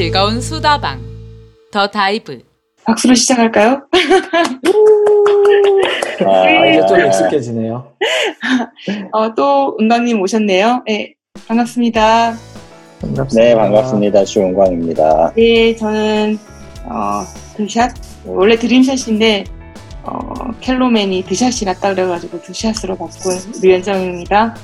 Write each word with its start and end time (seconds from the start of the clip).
즐거운 0.00 0.40
수다방 0.40 0.98
The 1.70 1.86
Dive 1.86 2.40
박수로 2.84 3.14
시작할까요? 3.14 3.82
아, 6.24 6.66
이제 6.68 6.86
좀 6.86 7.04
익숙해지네요. 7.04 7.92
어, 9.12 9.34
또 9.34 9.76
은광님 9.78 10.18
오셨네요. 10.22 10.84
네, 10.86 11.12
반갑습니다. 11.46 12.32
반갑습니다. 13.02 13.28
네, 13.34 13.54
반갑습니다. 13.54 14.24
주은광입니다. 14.24 15.34
네, 15.36 15.76
저는 15.76 16.38
어, 16.86 17.22
드샷 17.58 17.92
원래 18.24 18.56
드림샷인데 18.56 19.44
어, 20.04 20.18
켈로맨이 20.62 21.24
드샷이 21.24 21.66
낫다 21.66 21.92
그래가지고 21.92 22.40
드샷으로 22.40 22.96
바꾼 22.96 23.34
류현정입니다. 23.60 24.54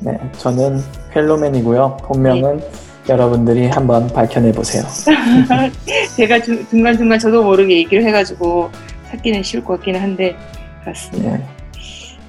네, 0.00 0.18
저는 0.38 0.80
펠로맨이고요. 1.12 1.98
본명은 2.02 2.87
여러분들이 3.08 3.68
한번 3.68 4.06
밝혀내 4.08 4.52
보세요. 4.52 4.82
제가 6.16 6.42
중, 6.42 6.66
중간중간 6.68 7.18
저도 7.18 7.42
모르게 7.42 7.78
얘기를 7.78 8.04
해가지고 8.04 8.70
찾기는 9.08 9.42
쉬울 9.42 9.64
것 9.64 9.78
같기는 9.78 10.00
한데 10.00 10.36
그렇습니다. 10.82 11.36
네. 11.36 11.44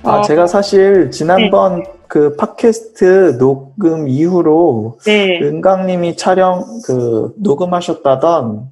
아, 0.04 0.20
어, 0.20 0.22
제가 0.22 0.48
사실 0.48 1.12
지난번 1.12 1.84
그 2.08 2.36
팟캐스트 2.38 3.38
녹음 3.38 4.08
이후로 4.08 5.00
네, 5.06 5.40
은강님이 5.42 6.16
촬영 6.16 6.64
그 6.86 7.34
녹음하셨다던 7.38 8.70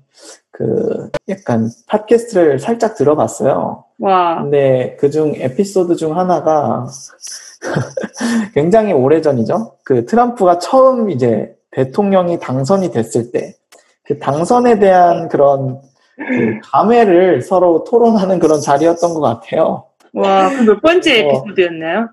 그 0.51 1.09
약간 1.29 1.69
팟캐스트를 1.87 2.59
살짝 2.59 2.95
들어봤어요. 2.95 3.83
와, 3.99 4.41
근데 4.41 4.95
그중 4.99 5.33
에피소드 5.35 5.97
중 5.97 6.17
하나가 6.17 6.87
굉장히 8.55 8.93
오래전이죠. 8.93 9.73
그 9.83 10.05
트럼프가 10.05 10.59
처음 10.59 11.09
이제 11.09 11.56
대통령이 11.77 12.39
당선이 12.39 12.91
됐을 12.91 13.31
때 13.31 13.53
그 14.07 14.17
당선에 14.19 14.79
대한 14.79 15.27
그런 15.27 15.81
그 16.15 16.59
감회를 16.63 17.41
서로 17.41 17.83
토론하는 17.83 18.39
그런 18.39 18.61
자리였던 18.61 19.13
것 19.13 19.19
같아요. 19.19 19.83
와, 20.13 20.49
그 20.49 20.63
몇 20.63 20.81
번째 20.81 21.25
어. 21.25 21.27
에피소드였나요? 21.27 22.09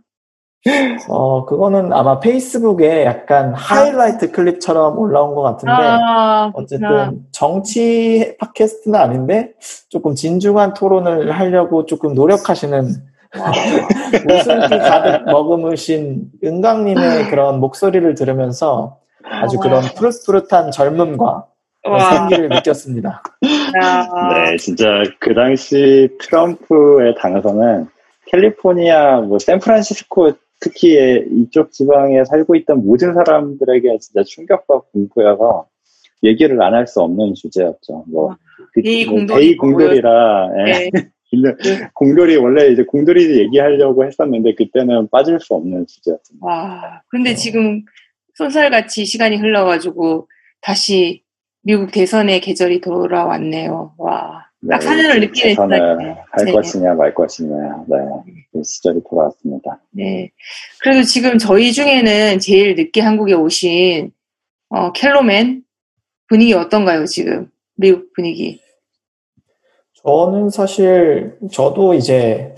어, 1.09 1.45
그거는 1.45 1.93
아마 1.93 2.19
페이스북에 2.21 3.05
약간 3.05 3.55
하이라이트 3.55 4.33
클립처럼 4.33 4.99
올라온 4.99 5.35
것 5.35 5.43
같은데, 5.43 5.73
아. 5.73 6.51
어쨌든 6.55 7.23
정치 7.33 8.35
팟캐스트는 8.41 8.99
아닌데, 8.99 9.53
조금 9.89 10.15
진중한 10.15 10.75
토론을 10.75 11.31
하려고 11.31 11.87
조금 11.87 12.15
노력하시는 12.15 12.89
웃음기 14.31 14.79
가득 14.79 15.25
머금으신 15.27 16.31
은강님의 16.43 17.31
그런 17.31 17.61
목소리를 17.61 18.15
들으면서 18.15 18.99
아주 19.25 19.59
그런 19.59 19.83
푸릇푸릇한 19.83 20.71
젊음과 20.71 21.47
생기를 22.13 22.49
느꼈습니다. 22.49 23.23
야, 23.83 24.07
네, 24.33 24.57
진짜 24.57 25.03
그 25.19 25.35
당시 25.35 26.09
트럼프의 26.21 27.15
당선은 27.19 27.87
캘리포니아, 28.27 29.21
뭐 29.21 29.39
샌프란시스코 29.39 30.33
특히 30.61 31.23
이쪽 31.31 31.73
지방에 31.73 32.25
살고 32.25 32.55
있던 32.57 32.85
모든 32.87 33.13
사람들에게 33.15 33.99
진짜 33.99 34.23
충격과 34.25 34.83
공포여서 34.93 35.67
얘기를 36.23 36.61
안 36.63 36.73
할 36.75 36.87
수 36.87 37.03
없는 37.03 37.35
주제였죠. 37.35 38.05
뭐, 38.09 38.35
그, 38.73 38.83
데이 38.83 39.05
뭐 39.05 39.17
공돌이 39.17 39.57
공돌이라, 39.57 40.49
예. 40.59 40.65
네. 40.93 41.09
근데 41.31 41.89
공돌이 41.95 42.37
원래 42.37 42.69
이제 42.69 42.85
공돌이 42.85 43.41
얘기하려고 43.41 44.07
했었는데 44.07 44.55
그때는 44.55 45.09
빠질 45.11 45.39
수 45.41 45.55
없는 45.55 45.85
주제였습니다. 45.87 46.47
와, 46.47 47.03
근데 47.09 47.35
지금 47.35 47.83
쏜살같이 48.35 49.05
시간이 49.05 49.37
흘러가지고 49.37 50.29
다시 50.61 51.23
미국 51.63 51.91
대선의 51.93 52.41
계절이 52.41 52.81
돌아왔네요. 52.81 53.95
와, 53.97 54.47
딱 54.69 54.79
네, 54.79 54.87
4년을 54.87 55.21
느끼는 55.21 55.51
대선을 55.51 55.77
시간이네. 55.77 56.17
할 56.31 56.45
네. 56.45 56.53
것이냐 56.53 56.95
말 56.95 57.15
것이냐, 57.15 57.85
네, 57.89 57.97
그 58.53 58.63
시절이 58.63 59.01
돌아왔습니다. 59.09 59.81
네. 59.91 60.31
그래도 60.81 61.03
지금 61.03 61.39
저희 61.39 61.73
중에는 61.73 62.39
제일 62.41 62.75
늦게 62.75 63.01
한국에 63.01 63.35
오신 63.35 64.13
어, 64.71 64.93
켈로맨 64.93 65.63
분위기 66.29 66.53
어떤가요, 66.55 67.05
지금? 67.07 67.51
미국 67.77 68.13
분위기. 68.15 68.61
저는 70.03 70.51
사실 70.51 71.39
저도 71.51 71.95
이제 71.95 72.55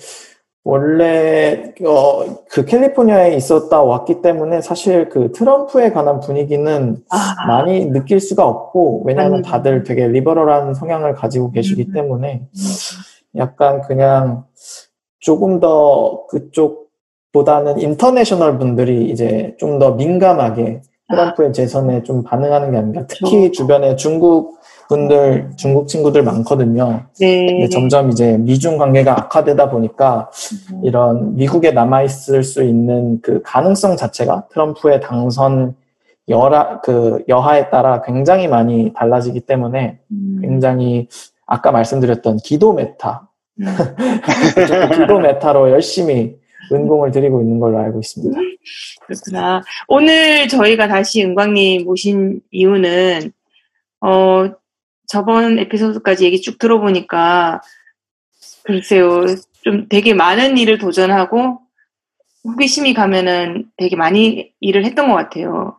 원래 0.69 1.73
어, 1.87 2.25
그 2.51 2.65
캘리포니아에 2.65 3.37
있었다 3.37 3.85
왔기 3.85 4.21
때문에 4.21 4.61
사실 4.61 5.09
그 5.09 5.31
트럼프에 5.31 5.93
관한 5.93 6.19
분위기는 6.19 6.97
아, 7.09 7.47
많이 7.47 7.87
느낄 7.87 8.19
수가 8.19 8.45
없고 8.45 9.05
왜냐하면. 9.07 9.43
다들 9.43 9.85
되게 9.85 10.09
리버럴한 10.09 10.75
성향을 10.75 11.15
가지고 11.15 11.53
계시기 11.53 11.87
음. 11.91 11.93
때문에 11.93 12.49
약간 13.37 13.81
그냥 13.83 14.45
조금 15.21 15.61
더 15.61 16.27
그쪽보다는 16.27 17.79
international 17.79 18.59
분들이 18.59 19.09
이제 19.09 19.55
좀 19.61 19.79
더 19.79 19.93
민감하게 19.93 20.83
트럼프의 21.09 21.53
재선에 21.53 22.03
좀 22.03 22.23
반응하는 22.23 22.71
게 22.71 22.77
아닌가 22.77 23.05
특히 23.07 23.39
그렇죠. 23.39 23.53
주변에 23.53 23.97
중국 23.97 24.57
분들 24.89 25.51
중국 25.57 25.89
친구들 25.89 26.23
많거든요. 26.23 27.03
네. 27.19 27.47
근데 27.47 27.69
점점 27.69 28.11
이제 28.11 28.37
미중 28.39 28.79
관계가 28.79 29.13
악화되다 29.13 29.71
보니까 29.71 30.31
음. 30.73 30.81
이런 30.85 31.35
미국에 31.37 31.73
남아 31.73 32.03
있을 32.03 32.43
수 32.43 32.63
있는 32.63 33.21
그 33.21 33.41
가능성 33.43 33.97
자체가 33.97 34.47
트럼프의 34.51 35.01
당선 35.01 35.75
여하 36.29 36.81
그 36.81 37.23
여하에 37.29 37.71
따라 37.71 38.03
굉장히 38.03 38.49
많이 38.49 38.93
달라지기 38.95 39.41
때문에 39.41 39.99
음. 40.11 40.39
굉장히 40.41 41.09
아까 41.47 41.71
말씀드렸던 41.71 42.39
기도 42.39 42.73
meta 42.73 43.29
음. 43.61 43.67
기도 44.95 45.19
meta로 45.19 45.71
열심히 45.71 46.37
은공을 46.73 47.11
드리고 47.11 47.41
있는 47.41 47.61
걸로 47.61 47.79
알고 47.79 48.01
있습니다. 48.01 48.41
그렇구나. 49.07 49.63
오늘 49.89 50.49
저희가 50.49 50.89
다시 50.89 51.23
은광님 51.23 51.85
모신 51.85 52.41
이유는, 52.51 53.33
어, 54.01 54.51
저번 55.07 55.59
에피소드까지 55.59 56.25
얘기 56.25 56.41
쭉 56.41 56.59
들어보니까, 56.59 57.61
글쎄요, 58.65 59.27
좀 59.63 59.89
되게 59.89 60.15
많은 60.15 60.59
일을 60.59 60.79
도전하고, 60.79 61.61
호기심이 62.45 62.95
가면은 62.95 63.67
되게 63.77 63.97
많이 63.97 64.53
일을 64.61 64.85
했던 64.85 65.09
것 65.09 65.15
같아요. 65.15 65.79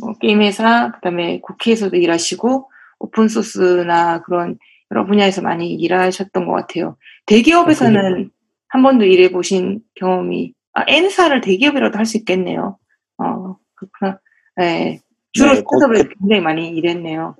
뭐, 0.00 0.14
게임 0.20 0.42
회사, 0.42 0.92
그 0.92 1.00
다음에 1.00 1.40
국회에서도 1.40 1.96
일하시고, 1.96 2.70
오픈 2.98 3.28
소스나 3.28 4.22
그런 4.22 4.58
여러 4.90 5.04
분야에서 5.06 5.42
많이 5.42 5.74
일하셨던 5.74 6.46
것 6.46 6.52
같아요. 6.52 6.96
대기업에서는 7.26 8.30
한 8.68 8.82
번도 8.82 9.04
일해보신 9.04 9.80
경험이, 9.94 10.52
아, 10.72 10.84
N사를 10.88 11.40
대기업이라도 11.40 11.98
할 11.98 12.04
수 12.06 12.16
있겠네요. 12.18 12.78
어, 13.18 13.56
그렇구나. 13.74 14.18
네. 14.56 15.00
주로 15.32 15.52
네, 15.52 15.62
곧 15.62 15.78
스타트업에 15.78 16.14
굉장히 16.18 16.40
많이 16.42 16.68
일했네요. 16.70 17.36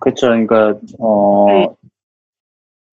그렇죠. 0.00 0.26
그러니까 0.28 0.74
어 0.98 1.46
네. 1.48 1.68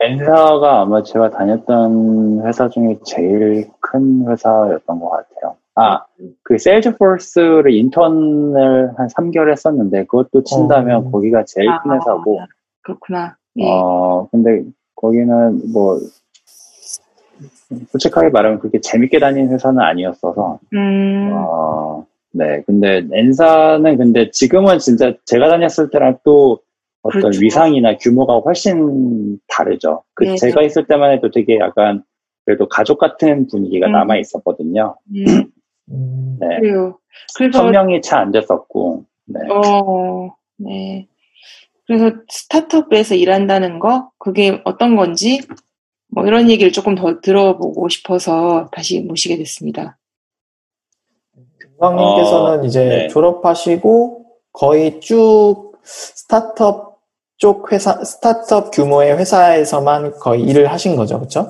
N사가 0.01 0.81
아마 0.81 1.01
제가 1.03 1.29
다녔던 1.31 2.45
회사 2.45 2.69
중에 2.69 2.97
제일 3.05 3.67
큰 3.81 4.25
회사였던 4.29 4.99
것 4.99 5.09
같아요. 5.09 5.57
아, 5.75 6.05
그 6.43 6.57
세일즈포스를 6.57 7.73
인턴을 7.73 8.93
한 8.97 9.07
3개월 9.07 9.51
했었는데 9.51 10.05
그것도 10.05 10.43
친다면 10.43 11.07
어. 11.07 11.11
거기가 11.11 11.43
제일 11.45 11.67
큰 11.83 11.91
아, 11.91 11.95
회사고 11.95 12.39
그렇구나. 12.81 13.35
예. 13.57 13.65
어 13.67 14.27
근데 14.31 14.63
거기는 14.95 15.71
뭐 15.73 15.99
솔직하게 17.91 18.29
말하면 18.29 18.59
그렇게 18.59 18.79
재밌게 18.81 19.19
다니는 19.19 19.53
회사는 19.53 19.79
아니었어서 19.79 20.59
음, 20.73 21.31
어, 21.33 22.05
네. 22.31 22.63
근데 22.65 23.05
N사는 23.11 23.97
근데 23.97 24.29
지금은 24.31 24.79
진짜 24.79 25.13
제가 25.25 25.49
다녔을 25.49 25.89
때랑 25.91 26.19
또 26.23 26.59
어떤 27.01 27.21
그렇죠. 27.21 27.41
위상이나 27.41 27.97
규모가 27.97 28.39
훨씬 28.39 29.39
다르죠. 29.47 30.03
그 30.13 30.25
네. 30.25 30.35
제가 30.35 30.61
있을 30.63 30.85
때만 30.85 31.13
해도 31.13 31.31
되게 31.31 31.57
약간 31.59 32.03
그래도 32.45 32.67
가족 32.67 32.97
같은 32.97 33.47
분위기가 33.47 33.87
음. 33.87 33.93
남아 33.93 34.17
있었거든요. 34.17 34.95
음, 35.15 35.45
음, 35.91 36.37
네. 36.39 36.59
그래요. 36.59 36.97
그래서, 37.35 37.59
천 37.59 37.71
명이 37.71 38.01
채안 38.01 38.31
됐었고. 38.31 39.05
네. 39.25 39.39
어, 39.51 40.33
네. 40.57 41.07
그래서 41.85 42.11
스타트업에서 42.27 43.15
일한다는 43.15 43.79
거, 43.79 44.11
그게 44.19 44.61
어떤 44.65 44.95
건지, 44.95 45.41
뭐 46.11 46.25
이런 46.25 46.49
얘기를 46.49 46.71
조금 46.71 46.95
더 46.95 47.19
들어보고 47.21 47.89
싶어서 47.89 48.69
다시 48.71 49.01
모시게 49.01 49.37
됐습니다. 49.37 49.97
금광님께서는 51.59 52.59
어, 52.59 52.65
이제 52.65 52.85
네. 52.85 53.07
졸업하시고 53.07 54.25
거의 54.51 54.99
쭉 54.99 55.73
스타트업 55.83 56.99
쪽 57.37 57.71
회사, 57.71 58.03
스타트업 58.03 58.71
규모의 58.71 59.17
회사에서만 59.17 60.11
거의 60.19 60.43
일을 60.43 60.71
하신 60.71 60.95
거죠, 60.97 61.19
그렇죠? 61.19 61.49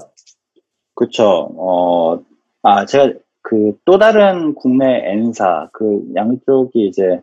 그쵸. 0.94 1.50
어, 1.58 2.20
아, 2.62 2.86
제가 2.86 3.14
그 3.42 3.74
또 3.86 3.98
다른 3.98 4.54
국내 4.54 5.10
N사, 5.12 5.70
그 5.74 6.04
양쪽이 6.16 6.88
이제 6.88 7.22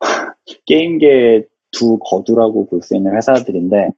게임계 0.66 1.46
두 1.72 1.98
거두라고 1.98 2.66
볼 2.68 2.82
수 2.82 2.96
있는 2.96 3.14
회사들인데 3.16 3.90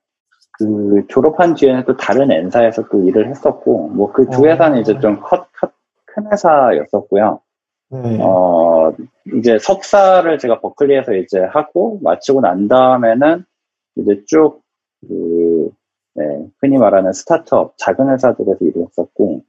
그 0.58 1.04
졸업한 1.08 1.54
뒤에는 1.54 1.84
또 1.84 1.96
다른 1.96 2.30
N사에서 2.30 2.84
또 2.88 3.02
일을 3.02 3.28
했었고 3.28 3.88
뭐 3.88 4.12
그두 4.12 4.42
어. 4.42 4.46
회사는 4.46 4.80
이제 4.80 4.98
좀큰 5.00 6.30
회사였었고요. 6.30 7.40
네. 7.90 8.18
어 8.20 8.92
이제 9.36 9.58
석사를 9.58 10.38
제가 10.38 10.60
버클리에서 10.60 11.14
이제 11.14 11.40
하고 11.40 11.98
마치고 12.02 12.40
난 12.40 12.68
다음에는 12.68 13.44
이제 13.96 14.22
쭉그 14.26 15.70
네, 16.16 16.46
흔히 16.60 16.78
말하는 16.78 17.12
스타트업 17.12 17.74
작은 17.76 18.10
회사들에서 18.10 18.58
일을 18.60 18.86
했었고 18.86 19.42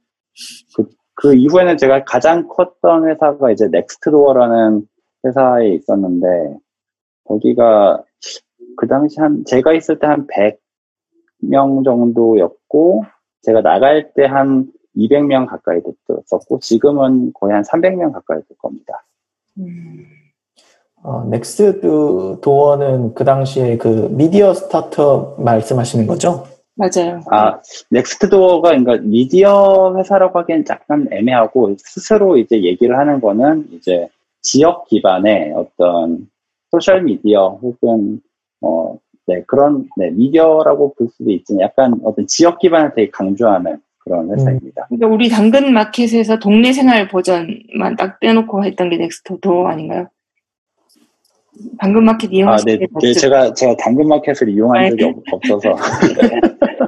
그, 0.76 0.88
그 1.14 1.34
이후에는 1.34 1.76
제가 1.76 2.04
가장 2.04 2.48
컸던 2.48 3.08
회사가 3.08 3.52
이제 3.52 3.68
Nextdoor라는 3.70 4.86
회사에 5.24 5.68
있었는데 5.68 6.56
거기가 7.24 8.02
그 8.76 8.86
당시 8.88 9.20
한 9.20 9.44
제가 9.46 9.72
있을 9.72 9.98
때 9.98 10.06
한 10.06 10.26
100 10.26 10.65
명 11.38 11.82
정도였고 11.84 13.04
제가 13.42 13.62
나갈 13.62 14.12
때 14.14 14.24
한 14.26 14.70
200명 14.96 15.46
가까이 15.46 15.80
됐었고 16.08 16.58
지금은 16.60 17.32
거의 17.34 17.54
한 17.54 17.62
300명 17.62 18.12
가까이 18.12 18.38
될 18.38 18.56
겁니다. 18.58 19.04
음, 19.58 20.06
어, 21.02 21.24
Nextdoor는 21.24 23.14
그 23.14 23.24
당시에 23.24 23.76
그 23.76 24.08
미디어 24.10 24.54
스타트업 24.54 25.42
말씀하시는 25.42 26.06
거죠? 26.06 26.44
맞아요. 26.74 27.20
아, 27.30 27.58
Nextdoor가 27.90 28.70
그러니까 28.70 28.96
미디어 29.02 29.94
회사라고 29.96 30.38
하기엔 30.40 30.64
약간 30.68 31.08
애매하고 31.10 31.74
스스로 31.78 32.36
이제 32.36 32.62
얘기를 32.62 32.98
하는 32.98 33.20
거는 33.20 33.68
이제 33.72 34.08
지역 34.42 34.86
기반의 34.86 35.54
어떤 35.56 36.28
소셜 36.70 37.02
미디어 37.02 37.58
혹은 37.62 38.20
어, 38.60 38.98
네, 39.26 39.42
그런 39.46 39.88
네, 39.96 40.10
미디어라고 40.10 40.94
볼 40.94 41.08
수도 41.08 41.30
있지만 41.30 41.62
약간 41.62 41.98
어떤 42.04 42.26
지역 42.26 42.58
기반을 42.60 42.92
되게 42.94 43.10
강조하는 43.10 43.78
그런 43.98 44.30
회사입니다. 44.32 44.86
그러니까 44.88 45.06
우리 45.08 45.28
당근 45.28 45.72
마켓에서 45.72 46.38
동네 46.38 46.72
생활 46.72 47.08
버전만 47.08 47.96
딱 47.96 48.20
떼놓고 48.20 48.64
했던 48.64 48.88
게 48.88 48.96
Nextdoor 48.98 49.66
아닌가요? 49.66 50.08
당근 51.80 52.04
마켓 52.04 52.28
아, 52.28 52.30
이용하실 52.32 52.66
네, 52.66 52.78
때 52.78 52.86
네, 53.02 53.12
제가 53.14 53.54
제가 53.54 53.74
당근 53.76 54.06
마켓을 54.08 54.48
이용한 54.50 54.90
적이 54.90 55.04
없- 55.04 55.16
없어서. 55.32 55.74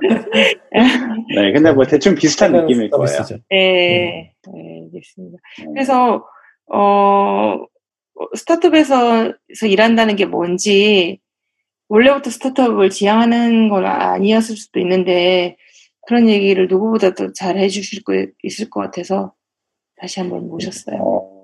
네, 1.35 1.53
근데 1.53 1.73
뭐 1.73 1.85
대충 1.85 2.15
비슷한 2.15 2.53
느낌일 2.53 2.91
거예요. 2.91 3.19
네, 3.51 4.33
네, 4.47 4.81
알겠습니다. 4.85 5.39
네. 5.59 5.65
그래서 5.73 6.25
어 6.73 7.57
스타트업에서 8.35 9.33
일한다는 9.67 10.17
게 10.17 10.27
뭔지 10.27 11.19
원래부터 11.89 12.31
스타트업을 12.31 12.91
지향하는 12.91 13.69
건 13.69 13.87
아니었을 13.87 14.57
수도 14.57 14.79
있는데 14.81 15.57
그런 16.07 16.29
얘기를 16.29 16.69
누구보다도 16.69 17.33
잘 17.33 17.59
해주실 17.59 18.05
거 18.05 18.13
있을 18.43 18.71
것 18.71 18.81
같아서 18.81 19.33
다시 19.97 20.21
한번 20.21 20.49
모셨어요. 20.49 20.99
어, 21.01 21.39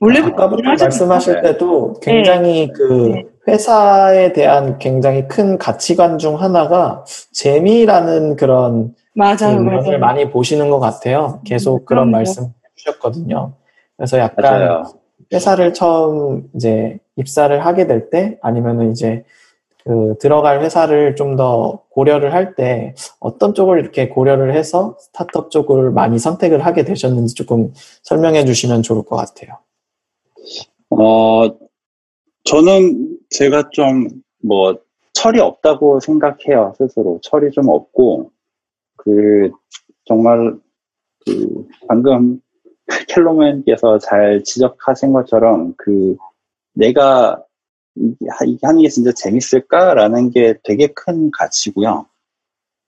원래부터 0.00 0.48
말씀하실 0.48 1.34
네. 1.36 1.42
때도 1.42 1.94
굉장히 2.00 2.70
그 2.72 3.10
네. 3.12 3.24
회사에 3.48 4.32
대한 4.32 4.78
굉장히 4.78 5.26
큰 5.28 5.58
가치관 5.58 6.18
중 6.18 6.40
하나가 6.40 7.04
재미라는 7.32 8.36
그런 8.36 8.94
맞아요, 9.14 9.60
맞아요. 9.62 9.98
많이 9.98 10.30
보시는 10.30 10.70
것 10.70 10.78
같아요. 10.78 11.40
계속 11.44 11.84
그런 11.84 12.04
그럼요. 12.04 12.10
말씀 12.12 12.44
해주셨거든요. 12.78 13.54
그래서 13.96 14.18
약간 14.18 14.60
맞아요. 14.60 14.82
회사를 15.32 15.74
처음 15.74 16.48
이제 16.54 16.98
입사를 17.20 17.64
하게 17.64 17.86
될 17.86 18.10
때 18.10 18.38
아니면은 18.42 18.92
이제 18.92 19.24
그 19.84 20.16
들어갈 20.20 20.62
회사를 20.62 21.16
좀 21.16 21.36
더 21.36 21.84
고려를 21.90 22.32
할 22.34 22.54
때 22.54 22.94
어떤 23.20 23.54
쪽을 23.54 23.78
이렇게 23.80 24.08
고려를 24.08 24.54
해서 24.54 24.96
스타트업 25.00 25.50
쪽을 25.50 25.90
많이 25.92 26.18
선택을 26.18 26.64
하게 26.66 26.84
되셨는지 26.84 27.34
조금 27.34 27.72
설명해 28.02 28.44
주시면 28.44 28.82
좋을 28.82 29.04
것 29.04 29.16
같아요. 29.16 29.58
어, 30.90 31.48
저는 32.44 33.18
제가 33.30 33.70
좀 33.72 34.08
뭐 34.42 34.74
철이 35.12 35.38
없다고 35.40 36.00
생각해요 36.00 36.72
스스로 36.78 37.20
철이 37.22 37.50
좀 37.50 37.68
없고 37.68 38.30
그 38.96 39.50
정말 40.06 40.56
그 41.26 41.66
방금 41.88 42.40
켈로맨께서 43.08 43.98
잘 43.98 44.42
지적하신 44.44 45.12
것처럼 45.12 45.74
그 45.76 46.16
내가 46.80 47.42
이게 47.96 48.26
하- 48.30 48.68
하는 48.68 48.82
게 48.82 48.88
진짜 48.88 49.12
재밌을까라는 49.12 50.30
게 50.30 50.54
되게 50.64 50.88
큰 50.88 51.30
가치고요. 51.30 52.06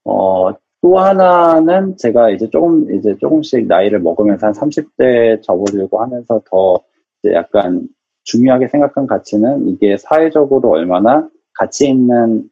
어, 0.05 0.51
또 0.83 0.99
하나는 0.99 1.97
제가 1.97 2.31
이제 2.31 2.49
조금 2.51 2.93
이제 2.95 3.17
조금씩 3.21 3.67
나이를 3.67 4.01
먹으면서 4.01 4.49
한 4.49 4.55
30대 4.55 5.43
접어들고 5.43 6.01
하면서 6.03 6.43
더 6.51 6.81
이제 7.23 7.35
약간 7.35 7.89
중요하게 8.25 8.69
생각한 8.69 9.07
가치는 9.07 9.69
이게 9.69 9.97
사회적으로 9.97 10.71
얼마나 10.71 11.29
가치 11.55 11.89
있는 11.89 12.49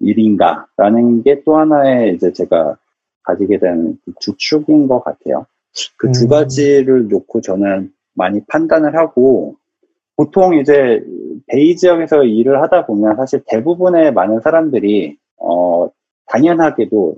일인가라는 0.00 1.22
게 1.22 1.42
또 1.44 1.56
하나의 1.58 2.14
이제 2.14 2.32
제가 2.32 2.76
가지게 3.24 3.58
된 3.58 3.98
두 4.20 4.34
축인 4.38 4.88
것 4.88 5.00
같아요. 5.02 5.46
그두 5.98 6.24
음. 6.24 6.28
가지를 6.28 7.08
놓고 7.08 7.40
저는 7.42 7.92
많이 8.14 8.40
판단을 8.46 8.96
하고 8.96 9.56
보통 10.16 10.58
이제 10.58 11.02
베이 11.48 11.76
지역에서 11.76 12.24
일을 12.24 12.62
하다 12.62 12.86
보면 12.86 13.16
사실 13.16 13.42
대부분의 13.46 14.12
많은 14.12 14.40
사람들이 14.40 15.16
어 15.38 15.88
당연하게도 16.26 17.16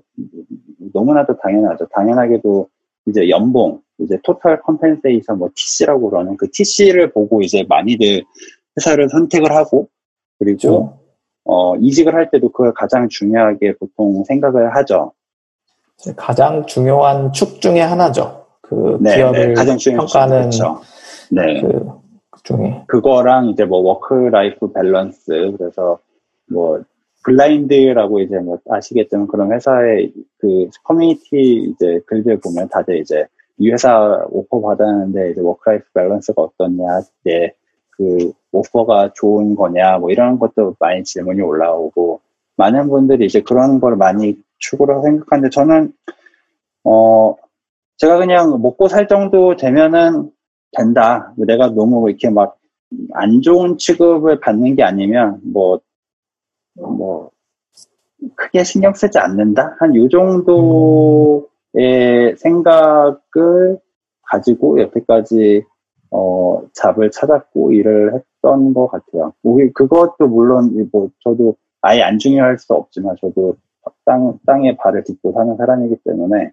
너무나도 0.93 1.37
당연하죠. 1.39 1.87
당연하게도 1.93 2.69
이제 3.06 3.29
연봉, 3.31 3.81
이제 3.99 4.19
total 4.23 4.61
compensation 4.62 5.38
뭐 5.38 5.49
TC라고 5.55 6.11
그러는 6.11 6.37
그 6.37 6.50
TC를 6.50 7.12
보고 7.12 7.40
이제 7.40 7.64
많이들 7.69 8.25
회사를 8.76 9.09
선택을 9.09 9.52
하고 9.52 9.88
그리고 10.38 10.59
그렇죠? 10.59 10.99
어 11.45 11.76
이직을 11.76 12.14
할 12.14 12.31
때도 12.31 12.50
그걸 12.50 12.75
가장 12.75 13.09
중요하게 13.09 13.76
보통 13.76 14.25
생각을 14.25 14.75
하죠. 14.76 15.12
가장 16.17 16.67
중요한 16.67 17.33
축 17.33 17.61
중에 17.61 17.81
하나죠. 17.81 18.45
그 18.61 18.99
네, 19.00 19.17
기업을 19.17 19.49
네, 19.49 19.55
가장 19.55 19.78
중요한 19.78 20.07
평가하는 20.07 20.40
그렇죠. 20.43 20.81
네. 21.31 21.61
그, 21.61 22.08
그 22.38 22.54
중에. 22.57 22.85
그거랑 22.87 23.50
이제 23.50 23.64
뭐 23.64 23.78
work 23.81 24.14
life 24.14 24.73
balance 24.73 25.55
그래서 25.57 25.99
뭐 26.50 26.83
Blind라고 27.25 28.21
이제 28.21 28.38
뭐 28.38 28.59
아시겠지만 28.71 29.26
그런 29.26 29.52
회사의 29.52 30.12
그 30.38 30.68
커뮤니티 30.85 31.71
이제 31.71 32.00
글들 32.07 32.40
보면 32.40 32.68
다들 32.68 32.99
이제 32.99 33.26
이 33.59 33.71
회사 33.71 34.25
오퍼 34.30 34.61
받았는데 34.61 35.33
이제 35.33 35.40
work 35.40 35.69
life 35.69 35.85
balance가 35.93 36.43
어떻냐 36.42 37.00
내 37.25 37.78
그 37.78 38.33
오퍼가 38.52 39.12
좋은 39.14 39.54
거냐 39.54 39.99
뭐 39.99 40.11
이런 40.11 40.38
것도 40.38 40.76
많이 40.78 41.02
질문이 41.04 41.42
올라오고 41.42 42.21
많은 42.57 42.88
분들이 42.88 43.26
이제 43.26 43.40
그런 43.42 43.80
걸 43.80 43.97
많이 43.97 44.37
축으로 44.59 45.02
생각하는데 45.02 45.50
저는 45.50 45.92
어 46.85 47.37
제가 47.99 48.18
그냥 48.18 48.62
먹고 48.62 48.88
살 48.88 49.09
정도 49.09 49.57
되면은 49.57 50.30
된다. 50.77 51.33
내가 51.37 51.69
너무 51.71 52.09
이렇게 52.11 52.31
막 52.31 52.59
안 53.13 53.41
좋은 53.43 53.77
취급을 53.79 54.41
받는 54.41 54.77
게 54.77 54.83
아니면 54.83 55.41
뭐, 55.45 55.81
뭐, 56.75 57.31
크게 58.37 58.65
신경 58.65 58.95
쓰지 58.95 59.19
않는다? 59.19 59.77
한 59.79 59.95
요 59.95 60.09
정도의 60.09 61.43
생각을 62.39 63.79
가지고 64.23 64.81
여태까지, 64.81 65.65
어, 66.11 66.63
잡을 66.75 67.11
찾았고 67.11 67.73
일을 67.73 68.15
했던 68.15 68.75
것 68.75 68.89
같아요. 68.89 69.33
그것도 69.75 70.29
물론 70.29 70.89
뭐, 70.93 71.11
저도 71.23 71.57
아예 71.83 72.03
안 72.03 72.19
중요할 72.19 72.59
수 72.59 72.73
없지만 72.75 73.17
저도 73.21 73.57
땅, 74.05 74.39
땅에 74.47 74.77
발을 74.77 75.05
딛고 75.05 75.33
사는 75.33 75.57
사람이기 75.57 75.97
때문에 76.05 76.53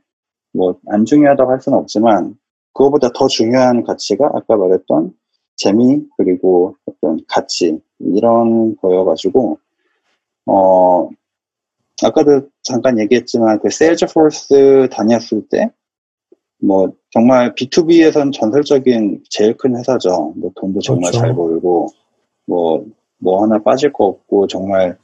뭐, 0.54 0.78
안 0.88 1.06
중요하다고 1.06 1.52
할 1.52 1.62
수는 1.62 1.78
없지만 1.78 2.36
그거보다 2.76 3.10
더 3.16 3.28
중요한 3.28 3.84
가치가 3.84 4.28
아까 4.34 4.56
말했던 4.56 5.14
재미 5.56 6.02
그리고 6.18 6.76
어떤 6.86 7.20
가치 7.28 7.80
이런 8.00 8.76
거여가지고 8.78 9.58
어 10.48 11.10
아까도 12.04 12.48
잠깐 12.62 13.00
얘기했지만 13.00 13.60
그 13.60 13.70
Salesforce 13.72 14.90
다녔을 14.92 15.48
때 15.50 15.72
뭐 16.66 16.92
정말 17.12 17.54
B2B에선 17.54 18.32
전설적인 18.34 19.24
제일 19.30 19.56
큰 19.58 19.78
회사죠. 19.78 20.34
뭐 20.38 20.52
돈도 20.56 20.80
정말 20.82 21.12
그렇죠. 21.12 21.20
잘 21.20 21.36
벌고 21.36 21.90
뭐뭐 22.48 23.44
하나 23.44 23.62
빠질 23.62 23.92
거 23.94 24.06
없고 24.06 24.48
정말 24.48 24.98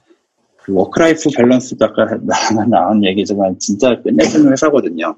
그 0.58 0.74
work 0.74 1.02
life 1.02 1.30
balance도 1.36 1.86
아까 1.86 2.06
나- 2.22 2.66
나온 2.68 3.04
얘기지만 3.04 3.58
진짜 3.60 4.00
끝내주는 4.02 4.52
회사거든요. 4.52 5.16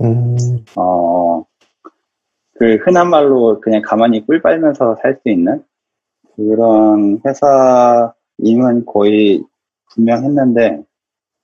음, 0.00 0.36
어, 0.76 1.44
그 2.54 2.76
흔한 2.84 3.10
말로 3.10 3.60
그냥 3.60 3.82
가만히 3.82 4.24
꿀 4.24 4.40
빨면서 4.40 4.96
살 5.02 5.18
수 5.22 5.28
있는 5.28 5.64
그런 6.36 7.20
회사임은 7.24 8.86
거의 8.86 9.42
분명했는데, 9.94 10.82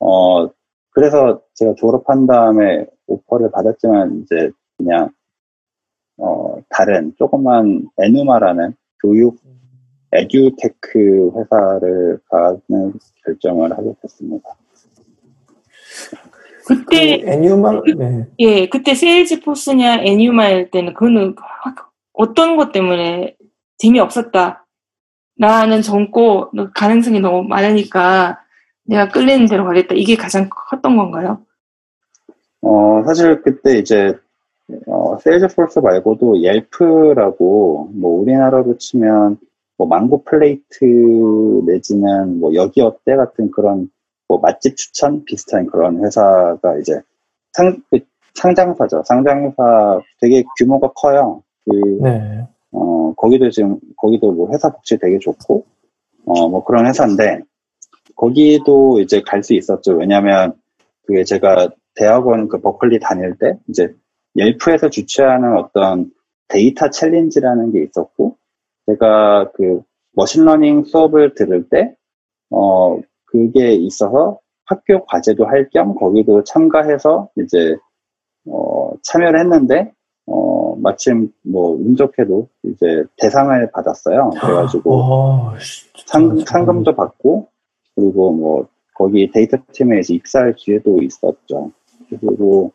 어, 0.01 0.49
그래서 0.91 1.43
제가 1.55 1.75
졸업한 1.77 2.27
다음에 2.27 2.87
오퍼를 3.07 3.51
받았지만, 3.53 4.23
이제 4.23 4.51
그냥, 4.77 5.11
어, 6.19 6.57
다른 6.69 7.13
조그만 7.17 7.89
에누마라는 7.99 8.75
교육 9.01 9.39
에듀테크 10.13 11.33
회사를 11.37 12.19
가는 12.29 12.93
결정을 13.25 13.71
하게 13.73 13.95
됐습니다. 14.03 14.49
그때 16.75 17.21
그 17.21 17.29
애니우만 17.31 17.83
네. 17.99 18.27
예 18.39 18.69
그때 18.69 18.95
세일즈 18.95 19.41
포스냐 19.41 20.03
애니마일 20.05 20.71
때는 20.71 20.95
그거는 20.95 21.35
확- 21.37 21.91
어떤 22.13 22.57
것 22.57 22.71
때문에 22.73 23.37
재미 23.79 23.99
없었다 23.99 24.67
나는 25.37 25.83
젊고 25.83 26.51
너 26.55 26.71
가능성이 26.75 27.21
너무 27.21 27.43
많으니까 27.49 28.39
내가 28.85 29.09
끌리는 29.09 29.47
대로 29.47 29.65
가겠다 29.65 29.95
이게 29.95 30.17
가장 30.17 30.49
컸던 30.51 30.97
건가요? 30.97 31.39
어, 32.63 33.03
사실 33.07 33.41
그때 33.43 33.79
이제, 33.79 34.15
어, 34.87 35.17
세일즈포스 35.19 35.79
말고도 35.79 36.43
옐프라고, 36.43 37.91
뭐, 37.95 38.21
우리나라로 38.21 38.77
치면, 38.77 39.39
뭐, 39.79 39.87
망고 39.87 40.25
플레이트 40.25 40.85
내지는 41.67 42.39
뭐, 42.39 42.55
여기 42.55 42.83
어때 42.83 43.17
같은 43.17 43.51
그런, 43.51 43.89
뭐, 44.31 44.39
맛집 44.39 44.77
추천 44.77 45.25
비슷한 45.25 45.67
그런 45.67 46.05
회사가 46.05 46.79
이제, 46.81 47.01
상, 47.53 47.83
그 47.91 47.99
상장사죠. 48.35 49.03
상장사 49.05 50.01
되게 50.21 50.45
규모가 50.57 50.93
커요. 50.93 51.43
그, 51.65 51.99
네. 52.01 52.47
어, 52.71 53.13
거기도 53.17 53.51
지금, 53.51 53.81
거기도 53.97 54.31
뭐 54.31 54.49
회사 54.53 54.71
복지 54.71 54.97
되게 54.99 55.19
좋고, 55.19 55.67
어, 56.27 56.49
뭐 56.49 56.63
그런 56.63 56.87
회사인데, 56.87 57.41
거기도 58.15 59.01
이제 59.01 59.21
갈 59.27 59.43
수 59.43 59.53
있었죠. 59.55 59.97
왜냐면, 59.97 60.53
그게 61.07 61.25
제가 61.25 61.71
대학원 61.97 62.47
그 62.47 62.61
버클리 62.61 63.01
다닐 63.01 63.37
때, 63.37 63.59
이제 63.67 63.93
옐프에서 64.37 64.91
주최하는 64.91 65.57
어떤 65.57 66.13
데이터 66.47 66.89
챌린지라는 66.89 67.73
게 67.73 67.83
있었고, 67.83 68.37
제가 68.87 69.51
그 69.55 69.83
machine 70.13 70.46
learning 70.46 70.85
수업을 70.85 71.35
들을 71.35 71.69
때, 71.69 71.97
어, 72.51 73.01
그게 73.33 73.73
있어서 73.75 74.39
학교 74.67 75.05
과제도 75.07 75.47
할 75.47 75.69
겸 75.73 75.95
거기도 75.95 76.43
참가해서 76.45 77.29
이제, 77.39 77.77
어, 78.49 78.93
참여를 79.03 79.41
했는데, 79.41 79.93
어, 80.27 80.77
마침 80.77 81.31
뭐 81.43 81.73
운 81.73 81.97
좋게도 81.97 82.49
이제 82.65 83.05
대상을 83.19 83.71
받았어요. 83.73 84.31
그래가지고 84.41 84.95
어, 84.95 85.59
씨, 85.59 85.87
상, 86.07 86.37
진짜 86.37 86.53
상금도 86.53 86.95
받고 86.95 87.49
그리고 87.97 88.33
뭐 88.33 88.67
거기 88.95 89.31
데이터 89.31 89.57
팀에 89.73 89.99
이제 90.01 90.15
입사할 90.15 90.55
기회도 90.57 91.03
있었죠. 91.03 91.73
그리고 92.09 92.73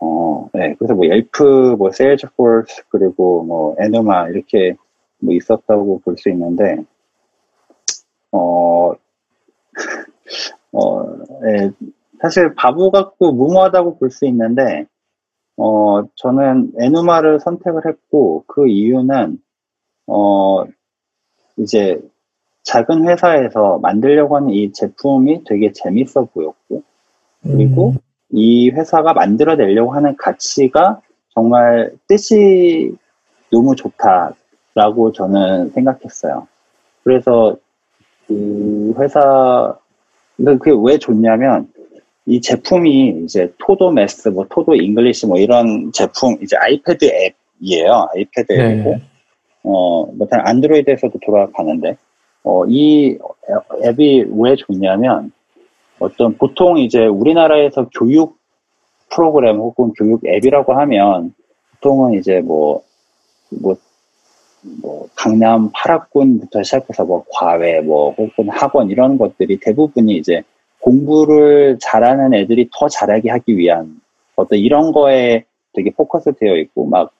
어, 0.00 0.48
네, 0.54 0.74
그래서 0.78 0.94
뭐 0.94 1.06
Yelp, 1.06 1.76
뭐 1.78 1.90
Salesforce 1.92 2.84
그리고 2.88 3.44
뭐 3.44 3.76
Enuma 3.78 4.28
이렇게 4.30 4.74
뭐 5.20 5.34
있었다고 5.34 6.00
볼 6.04 6.16
수 6.18 6.30
있는데 6.30 6.84
어, 8.32 8.92
어, 10.72 11.04
네, 11.42 11.70
사실 12.20 12.54
바보 12.54 12.90
같고 12.90 13.32
무모하다고 13.32 13.98
볼 13.98 14.10
수 14.10 14.26
있는데 14.26 14.86
어, 15.56 16.02
저는 16.16 16.72
에누마를 16.80 17.40
선택을 17.40 17.86
했고, 17.86 18.44
그 18.46 18.68
이유는, 18.68 19.38
어, 20.06 20.64
이제, 21.56 22.00
작은 22.64 23.08
회사에서 23.08 23.78
만들려고 23.78 24.36
하는 24.36 24.50
이 24.50 24.72
제품이 24.72 25.44
되게 25.44 25.72
재밌어 25.72 26.24
보였고, 26.26 26.82
그리고 27.42 27.90
음, 27.90 27.98
이 28.30 28.70
회사가 28.70 29.12
만들어내려고 29.12 29.92
하는 29.92 30.16
가치가 30.16 31.00
정말 31.34 31.92
뜻이 32.06 32.96
너무 33.50 33.74
좋다라고 33.76 35.12
저는 35.12 35.70
생각했어요. 35.70 36.46
그래서 37.04 37.56
그 38.26 38.94
회사, 38.98 39.76
근데 40.36 40.56
그게 40.58 40.72
왜 40.82 40.98
좋냐면, 40.98 41.68
이 42.26 42.40
제품이 42.40 43.22
이제 43.24 43.52
Todo 43.58 43.90
Math, 43.90 44.28
뭐 44.28 44.46
Todo 44.48 44.74
English 44.76 45.26
뭐 45.26 45.38
이런 45.38 45.90
제품, 45.92 46.36
이제 46.42 46.56
iPad 46.56 47.04
앱이에요. 47.04 48.08
iPad 48.14 48.52
앱이고, 48.52 48.90
네. 48.90 49.02
어, 49.64 50.06
뭐, 50.06 50.26
단 50.28 50.40
Android에서도 50.44 51.18
돌아가는데, 51.24 51.96
어, 52.44 52.64
이 52.66 53.18
앱이 53.84 54.26
왜 54.38 54.56
좋냐면, 54.56 55.32
어떤 55.98 56.36
보통 56.36 56.78
이제 56.78 57.06
우리나라에서 57.06 57.88
교육 57.96 58.36
프로그램 59.10 59.58
혹은 59.58 59.92
교육 59.96 60.24
앱이라고 60.26 60.74
하면, 60.74 61.34
보통은 61.82 62.14
이제 62.14 62.40
뭐, 62.40 62.82
뭐, 63.50 63.74
뭐, 63.74 63.76
강남 65.14 65.70
8학군부터 65.72 66.64
시작해서 66.64 67.04
뭐, 67.04 67.24
과외, 67.32 67.80
뭐, 67.80 68.12
혹은 68.12 68.48
학원 68.48 68.90
이런 68.90 69.18
것들이 69.18 69.58
대부분이 69.60 70.16
이제 70.16 70.42
공부를 70.80 71.78
잘하는 71.80 72.34
애들이 72.34 72.68
더 72.72 72.88
잘하게 72.88 73.30
하기 73.30 73.56
위한 73.56 74.00
어떤 74.36 74.58
이런 74.58 74.92
거에 74.92 75.44
되게 75.72 75.90
포커스 75.90 76.34
되어 76.38 76.56
있고, 76.56 76.86
막, 76.86 77.12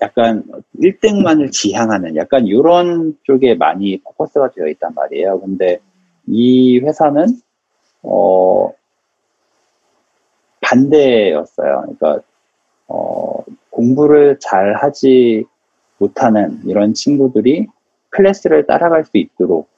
약간 0.00 0.44
1등만을 0.80 1.50
지향하는 1.50 2.16
약간 2.16 2.46
이런 2.46 3.16
쪽에 3.24 3.54
많이 3.54 4.00
포커스가 4.00 4.50
되어 4.52 4.68
있단 4.68 4.94
말이에요. 4.94 5.40
근데 5.40 5.78
이 6.26 6.78
회사는 6.78 7.40
어 8.02 8.70
반대였어요. 10.60 11.82
그러니까 11.98 12.20
어 12.86 13.42
공부를 13.70 14.38
잘 14.40 14.74
하지 14.74 15.44
못하는 15.98 16.60
이런 16.64 16.94
친구들이 16.94 17.66
클래스를 18.10 18.66
따라갈 18.66 19.04
수 19.04 19.18
있도록 19.18 19.68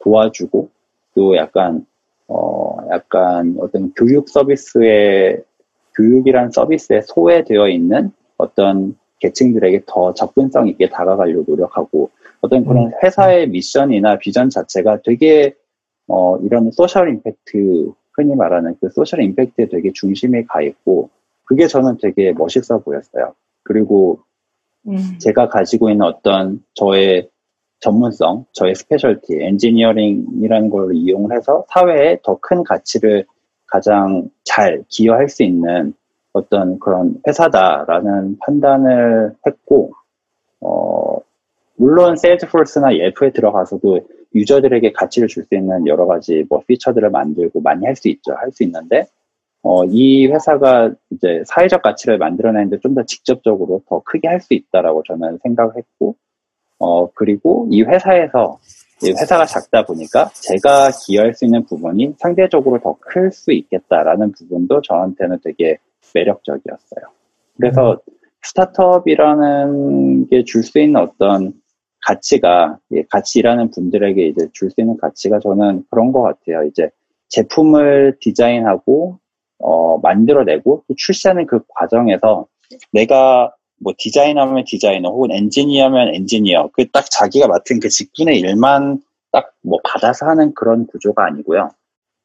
도와주고 0.00 0.68
또 1.14 1.36
약간 1.36 1.86
어 2.28 2.76
약간 2.90 3.56
어떤 3.60 3.92
교육 3.94 4.28
서비스에 4.28 5.42
교육이란 5.96 6.50
서비스에 6.50 7.02
소외되어 7.02 7.68
있는 7.68 8.10
어떤 8.36 8.96
계층들에게 9.20 9.82
더 9.86 10.12
접근성 10.12 10.68
있게 10.68 10.88
다가가려고 10.88 11.44
노력하고 11.46 12.10
어떤 12.40 12.64
그런 12.64 12.88
음. 12.88 12.92
회사의 13.02 13.48
미션이나 13.48 14.18
비전 14.18 14.50
자체가 14.50 15.00
되게 15.04 15.54
어 16.08 16.38
이런 16.38 16.70
social 16.70 17.08
impact 17.08 17.92
흔히 18.12 18.34
말하는 18.34 18.76
그 18.80 18.90
social 18.90 19.22
impact에 19.22 19.68
되게 19.68 19.92
중심에 19.92 20.44
가 20.44 20.62
있고 20.62 21.10
그게 21.44 21.66
저는 21.66 21.98
되게 22.00 22.32
멋있어 22.32 22.80
보였어요. 22.80 23.34
그리고 23.62 24.20
음. 24.88 25.18
제가 25.18 25.48
가지고 25.48 25.90
있는 25.90 26.06
어떤 26.06 26.62
저의 26.74 27.28
전문성, 27.80 28.46
저의 28.52 28.74
specialty, 28.74 29.38
엔지니어링이라는 29.40 30.70
걸 30.70 30.94
이용을 30.94 31.36
해서 31.36 31.64
사회에 31.68 32.18
더 32.22 32.36
큰 32.40 32.64
가치를 32.64 33.26
가장 33.66 34.30
잘 34.44 34.84
기여할 34.88 35.28
수 35.28 35.42
있는 35.42 35.92
어떤 36.32 36.78
그런 36.78 37.20
회사다라는 37.26 38.38
판단을 38.38 39.34
했고, 39.46 39.92
어, 40.60 41.18
물론 41.76 42.16
세일즈포스나 42.16 42.96
옐프에 42.96 43.32
들어가서도 43.32 44.00
유저들에게 44.34 44.92
가치를 44.92 45.28
줄 45.28 45.44
수 45.44 45.54
있는 45.54 45.86
여러 45.86 46.06
가지 46.06 46.44
뭐 46.48 46.62
피처들을 46.66 47.10
만들고 47.10 47.60
많이 47.60 47.84
할 47.86 47.96
수 47.96 48.08
있죠. 48.08 48.34
할 48.34 48.50
수 48.52 48.62
있는데, 48.64 49.06
어, 49.68 49.84
이 49.86 50.26
회사가 50.28 50.92
이제 51.10 51.42
사회적 51.46 51.82
가치를 51.82 52.18
만들어내는데 52.18 52.78
좀 52.80 52.94
더 52.94 53.02
직접적으로 53.04 53.82
더 53.88 54.00
크게 54.04 54.28
할 54.28 54.40
수 54.40 54.54
있다라고 54.54 55.02
저는 55.08 55.38
생각을 55.42 55.72
했고, 55.76 56.14
어, 56.78 57.10
그리고 57.12 57.66
이 57.70 57.82
회사에서, 57.82 58.58
이 59.02 59.10
회사가 59.10 59.44
작다 59.44 59.84
보니까 59.84 60.30
제가 60.34 60.90
기여할 61.04 61.34
수 61.34 61.44
있는 61.46 61.64
부분이 61.64 62.14
상대적으로 62.18 62.78
더 62.80 62.94
클 63.00 63.32
수 63.32 63.52
있겠다라는 63.52 64.32
부분도 64.32 64.82
저한테는 64.82 65.38
되게 65.42 65.78
매력적이었어요. 66.14 67.04
그래서 67.58 67.98
스타트업이라는 68.42 70.28
게 70.28 70.44
줄 70.44 70.62
수 70.62 70.78
있는 70.78 71.00
어떤 71.00 71.52
가치가, 72.06 72.78
예, 72.92 73.02
같이 73.10 73.40
일하는 73.40 73.70
분들에게 73.70 74.28
이제 74.28 74.48
줄 74.52 74.70
수 74.70 74.80
있는 74.80 74.96
가치가 74.96 75.38
저는 75.40 75.84
그런 75.90 76.12
것 76.12 76.22
같아요. 76.22 76.62
이제 76.64 76.88
제품을 77.28 78.16
디자인하고, 78.20 79.18
어, 79.58 79.98
만들어내고 79.98 80.84
또 80.88 80.94
출시하는 80.96 81.46
그 81.46 81.60
과정에서 81.68 82.46
내가 82.92 83.52
뭐 83.80 83.92
디자이너면 83.98 84.64
디자이너 84.66 85.10
혹은 85.10 85.30
엔지니어면 85.32 86.14
엔지니어 86.14 86.70
그 86.72 86.90
딱 86.92 87.04
자기가 87.10 87.46
맡은 87.48 87.80
그 87.80 87.88
직분의 87.88 88.38
일만 88.40 89.02
딱 89.32 89.52
뭐 89.62 89.80
받아서 89.84 90.26
하는 90.26 90.54
그런 90.54 90.86
구조가 90.86 91.24
아니고요. 91.26 91.70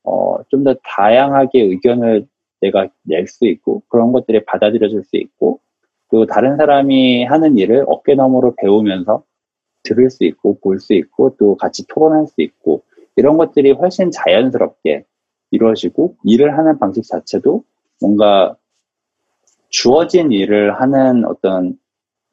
어, 0.04 0.38
좀 0.50 0.64
더 0.64 0.76
다양하게 0.84 1.62
의견을 1.62 2.28
내가 2.62 2.88
낼 3.04 3.28
수 3.28 3.46
있고 3.48 3.82
그런 3.90 4.12
것들이 4.14 4.46
받아들여질 4.46 5.04
수 5.04 5.18
있고 5.18 5.60
또 6.12 6.26
다른 6.28 6.58
사람이 6.58 7.26
하는 7.26 7.58
일을 7.58 7.86
어깨너머로 7.88 8.56
배우면서 8.58 9.24
들을 9.84 10.10
수 10.12 10.24
있고 10.26 10.60
볼 10.60 10.80
수 10.80 10.94
있고 10.94 11.36
또 11.40 11.56
같이 11.58 11.86
토론할 11.88 12.28
수 12.28 12.42
있고 12.42 12.84
이런 13.16 13.38
것들이 13.38 13.72
훨씬 13.72 14.12
자연스럽게 14.12 15.06
이루어지고 15.52 16.16
일을 16.24 16.58
하는 16.58 16.80
방식 16.80 17.04
자체도 17.04 17.64
뭔가 18.02 18.56
주어진 19.70 20.32
일을 20.32 20.80
하는 20.80 21.26
어떤 21.26 21.78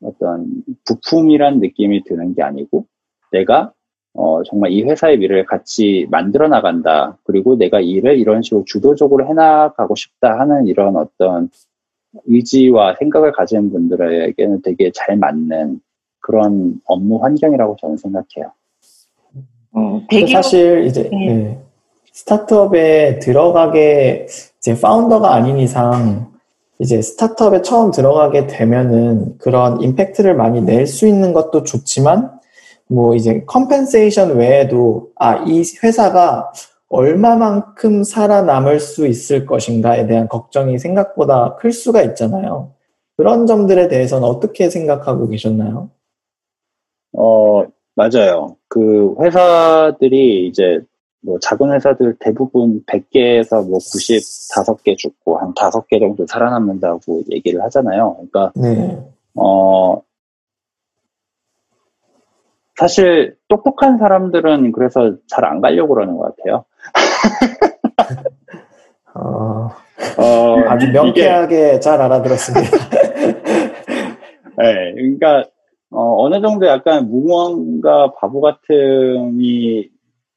어떤 0.02 0.62
부품이란 0.86 1.60
느낌이 1.60 2.04
드는 2.04 2.34
게 2.34 2.42
아니고 2.42 2.86
내가 3.32 3.72
어, 4.14 4.42
정말 4.42 4.72
이 4.72 4.82
회사의 4.82 5.18
미래를 5.18 5.44
같이 5.44 6.06
만들어 6.10 6.48
나간다. 6.48 7.18
그리고 7.24 7.56
내가 7.56 7.80
일을 7.80 8.18
이런 8.18 8.42
식으로 8.42 8.64
주도적으로 8.64 9.28
해나가고 9.28 9.94
싶다 9.94 10.40
하는 10.40 10.66
이런 10.66 10.96
어떤 10.96 11.50
의지와 12.24 12.96
생각을 12.98 13.32
가진 13.32 13.70
분들에게는 13.70 14.62
되게 14.62 14.90
잘 14.92 15.16
맞는 15.16 15.80
그런 16.20 16.80
업무 16.84 17.22
환경이라고 17.22 17.76
저는 17.80 17.96
생각해요. 17.96 18.52
어, 19.72 20.02
대기업 20.08 20.42
사실 20.42 20.84
이제 20.86 21.08
네. 21.10 21.34
네. 21.34 21.67
스타트업에 22.18 23.20
들어가게 23.20 24.26
이제 24.58 24.78
founder가 24.80 25.32
아닌 25.32 25.58
이상 25.58 26.32
이제 26.80 27.00
스타트업에 27.00 27.62
처음 27.62 27.92
들어가게 27.92 28.48
되면은 28.48 29.38
그런 29.38 29.80
impact를 29.80 30.34
많이 30.34 30.60
낼 30.60 30.86
수 30.86 31.06
있는 31.06 31.32
것도 31.32 31.62
좋지만 31.62 32.32
뭐 32.88 33.14
이제 33.14 33.44
compensation 33.46 34.36
외에도 34.36 35.10
아 35.16 35.44
이 35.46 35.62
회사가 35.82 36.52
얼마만큼 36.88 38.02
살아남을 38.02 38.80
수 38.80 39.06
있을 39.06 39.46
것인가에 39.46 40.06
대한 40.08 40.26
걱정이 40.28 40.78
생각보다 40.78 41.54
클 41.56 41.70
수가 41.70 42.02
있잖아요. 42.02 42.72
그런 43.16 43.46
점들에 43.46 43.86
대해서는 43.88 44.26
어떻게 44.26 44.70
생각하고 44.70 45.28
계셨나요? 45.28 45.90
어, 47.12 47.64
맞아요. 47.94 48.56
그 48.68 49.14
회사들이 49.20 50.48
이제 50.48 50.80
뭐 51.20 51.38
작은 51.40 51.72
회사들 51.72 52.16
대부분 52.20 52.84
100개에서 52.86 53.68
뭐 53.68 53.78
95개 53.78 54.96
죽고 54.96 55.38
한 55.38 55.52
5개 55.54 55.98
정도 55.98 56.24
살아남는다고 56.26 57.22
얘기를 57.30 57.62
하잖아요. 57.64 58.14
그러니까 58.30 58.52
네. 58.54 58.98
어 59.34 60.00
사실 62.76 63.36
똑똑한 63.48 63.98
사람들은 63.98 64.70
그래서 64.72 65.16
잘 65.26 65.44
안 65.44 65.60
가려고 65.60 65.94
그러는 65.94 66.16
것 66.16 66.36
같아요. 66.36 66.64
어, 69.14 69.68
어, 70.18 70.58
아주 70.68 70.86
이게- 70.86 70.92
명쾌하게 70.92 71.80
잘 71.80 72.00
알아들었습니다. 72.00 72.70
네, 74.58 74.92
그러니까 74.94 75.44
어, 75.90 76.28
느 76.28 76.40
정도 76.40 76.66
약간 76.66 77.08
무모함과 77.08 78.12
바보 78.20 78.40
같음이 78.40 79.88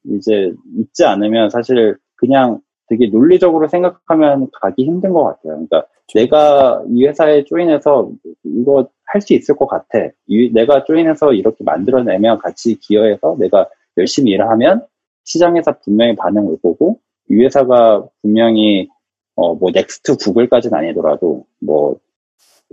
이제 0.04 0.52
있지 0.78 1.04
않으면 1.04 1.50
사실 1.50 1.96
그냥 2.16 2.60
되게 2.88 3.06
논리적으로 3.08 3.68
생각하면 3.68 4.48
가기 4.60 4.84
힘든 4.84 5.12
것 5.12 5.24
같아요. 5.24 5.54
그러니까 5.54 5.86
내가 6.14 6.82
이 6.90 7.06
회사에 7.06 7.44
조인해서 7.44 8.10
이거 8.44 8.88
할 9.06 9.20
수 9.20 9.34
있을 9.34 9.56
것 9.56 9.66
같아. 9.66 9.98
이- 10.26 10.50
내가 10.52 10.84
조인해서 10.84 11.32
이렇게 11.34 11.64
만들어내면 11.64 12.38
같이 12.38 12.76
기여해서 12.78 13.36
내가 13.38 13.68
열심히 13.98 14.32
일을 14.32 14.48
하면 14.50 14.86
시장에서 15.24 15.74
분명히 15.84 16.16
반응 16.16 16.46
올 16.46 16.56
거고 16.62 16.98
이 17.30 17.34
회사가 17.42 18.06
분명히 18.22 18.88
어, 19.36 19.54
뭐 19.54 19.70
next 19.70 20.16
Google까지는 20.16 20.76
아니더라도 20.78 21.44
뭐 21.60 21.96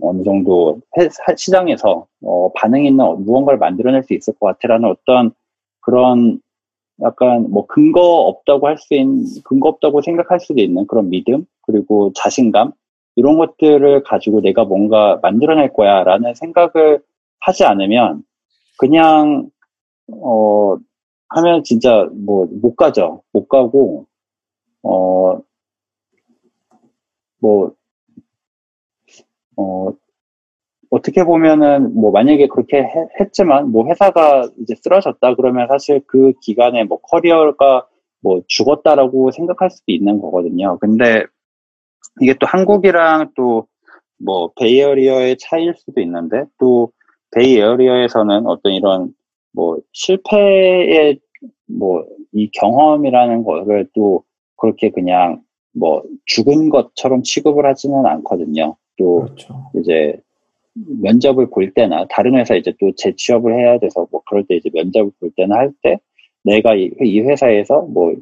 어느 0.01 0.23
정도 0.23 0.81
회- 0.97 1.09
사- 1.09 1.35
시장에서 1.35 2.07
어, 2.23 2.51
반응 2.53 2.85
있는 2.85 3.23
무언가를 3.25 3.59
만들어낼 3.59 4.03
수 4.03 4.13
있을 4.13 4.33
것 4.39 4.47
같아라는 4.47 4.89
어떤 4.89 5.31
그런 5.81 6.39
약간 7.03 7.49
뭐 7.51 7.65
근거 7.67 8.01
없다고 8.01 8.67
할 8.67 8.77
수 8.77 8.93
있는 8.95 9.25
근거 9.45 9.69
없다고 9.69 10.01
생각할 10.01 10.39
수도 10.39 10.61
있는 10.61 10.87
그런 10.87 11.09
믿음 11.09 11.45
그리고 11.63 12.11
자신감 12.15 12.73
이런 13.15 13.37
것들을 13.37 14.03
가지고 14.03 14.41
내가 14.41 14.65
뭔가 14.65 15.19
만들어낼 15.21 15.73
거야라는 15.73 16.35
생각을 16.35 17.01
하지 17.41 17.65
않으면 17.65 18.23
그냥 18.77 19.49
어 20.11 20.77
하면 21.29 21.63
진짜 21.63 22.09
뭐 22.13 22.47
못 22.61 22.75
가죠. 22.75 23.23
못 23.33 23.47
가고 23.49 24.05
어 24.83 25.39
뭐, 27.39 27.73
어, 29.55 29.93
어떻게 30.99 31.23
보면은, 31.23 31.93
뭐, 31.95 32.11
만약에 32.11 32.47
그렇게 32.47 32.77
해- 32.77 33.07
했지만, 33.19 33.71
뭐, 33.71 33.87
회사가 33.87 34.49
이제 34.61 34.75
쓰러졌다 34.75 35.35
그러면 35.35 35.67
사실 35.67 36.01
그 36.05 36.33
기간에 36.41 36.83
뭐, 36.83 36.99
커리어가 37.01 37.87
뭐, 38.21 38.41
죽었다라고 38.47 39.31
생각할 39.31 39.69
수도 39.71 39.85
있는 39.91 40.19
거거든요. 40.19 40.77
근데 40.79 41.23
이게 42.21 42.33
또 42.39 42.45
한국이랑 42.45 43.31
또, 43.35 43.67
뭐, 44.17 44.51
베이에리어의 44.59 45.37
차이일 45.39 45.73
수도 45.77 46.01
있는데, 46.01 46.43
또, 46.59 46.91
베이에리어에서는 47.31 48.45
어떤 48.47 48.73
이런, 48.73 49.13
뭐, 49.53 49.77
실패의, 49.93 51.19
뭐, 51.67 52.05
이 52.31 52.49
경험이라는 52.51 53.43
거를 53.43 53.87
또 53.95 54.23
그렇게 54.55 54.91
그냥 54.91 55.41
뭐 55.73 56.03
죽은 56.25 56.69
것처럼 56.69 57.23
취급을 57.23 57.65
하지는 57.65 58.05
않거든요. 58.05 58.75
또 58.97 59.21
그렇죠. 59.21 59.71
이제 59.75 60.19
면접을 61.01 61.49
볼 61.49 61.71
때나 61.71 62.05
다른 62.09 62.35
회사 62.35 62.55
이제 62.55 62.73
또 62.79 62.91
재취업을 62.95 63.53
해야 63.55 63.77
돼서 63.79 64.07
뭐 64.11 64.21
그럴 64.25 64.45
때 64.45 64.55
이제 64.55 64.69
면접을 64.73 65.11
볼 65.19 65.31
때나 65.35 65.55
할 65.55 65.71
때 65.83 65.97
내가 66.43 66.75
이, 66.75 66.91
이 67.01 67.21
회사에서 67.21 67.81
뭐 67.81 68.13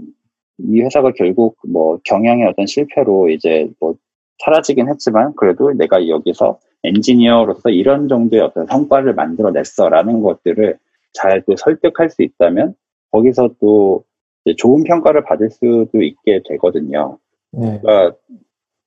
이 0.59 0.81
회사가 0.81 1.11
결국 1.11 1.57
뭐 1.67 1.99
경영의 2.03 2.47
어떤 2.47 2.65
실패로 2.65 3.29
이제 3.29 3.69
뭐 3.79 3.95
사라지긴 4.43 4.89
했지만 4.89 5.33
그래도 5.35 5.71
내가 5.73 6.07
여기서 6.07 6.59
엔지니어로서 6.83 7.69
이런 7.69 8.07
정도의 8.07 8.41
어떤 8.41 8.65
성과를 8.67 9.13
만들어냈어라는 9.15 10.21
것들을 10.21 10.77
잘 11.13 11.41
또 11.45 11.55
설득할 11.55 12.09
수 12.09 12.21
있다면 12.21 12.75
거기서 13.11 13.55
또 13.59 14.03
좋은 14.57 14.83
평가를 14.83 15.23
받을 15.23 15.49
수도 15.49 16.01
있게 16.01 16.41
되거든요. 16.47 17.17
네. 17.51 17.79
그러니까 17.81 18.15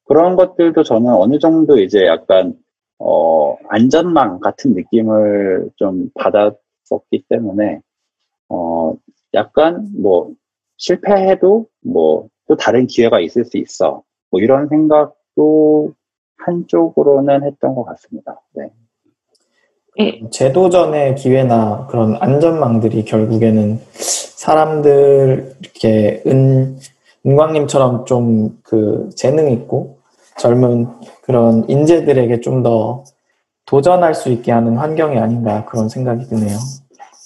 그런 0.04 0.36
것들도 0.36 0.82
저는 0.82 1.12
어느 1.12 1.38
정도 1.38 1.78
이제 1.78 2.06
약간 2.06 2.54
어 3.00 3.56
안전망 3.68 4.40
같은 4.40 4.74
느낌을 4.74 5.70
좀 5.76 6.10
받았었기 6.14 7.24
때문에 7.28 7.80
어 8.48 8.94
약간 9.34 9.88
뭐 9.96 10.30
실패해도 10.76 11.66
뭐 11.82 12.28
또 12.50 12.56
다른 12.56 12.88
기회가 12.88 13.20
있을 13.20 13.44
수 13.44 13.58
있어 13.58 14.02
뭐 14.32 14.40
이런 14.40 14.66
생각도 14.66 15.92
한쪽으로는 16.38 17.44
했던 17.44 17.76
것 17.76 17.84
같습니다. 17.84 18.40
네. 18.56 18.70
제도전의 20.32 21.14
기회나 21.14 21.86
그런 21.88 22.16
안전망들이 22.18 23.04
결국에는 23.04 23.78
사람들 23.92 25.54
이렇게 25.60 26.22
은 26.26 26.76
은광님처럼 27.24 28.04
좀 28.04 28.60
그 28.64 29.10
재능 29.14 29.50
있고 29.52 29.99
젊은 30.40 30.86
그런 31.22 31.68
인재들에게 31.68 32.40
좀 32.40 32.62
더 32.62 33.04
도전할 33.66 34.14
수 34.14 34.30
있게 34.30 34.50
하는 34.52 34.76
환경이 34.76 35.16
아닌가 35.18 35.64
그런 35.66 35.88
생각이 35.88 36.24
드네요. 36.26 36.56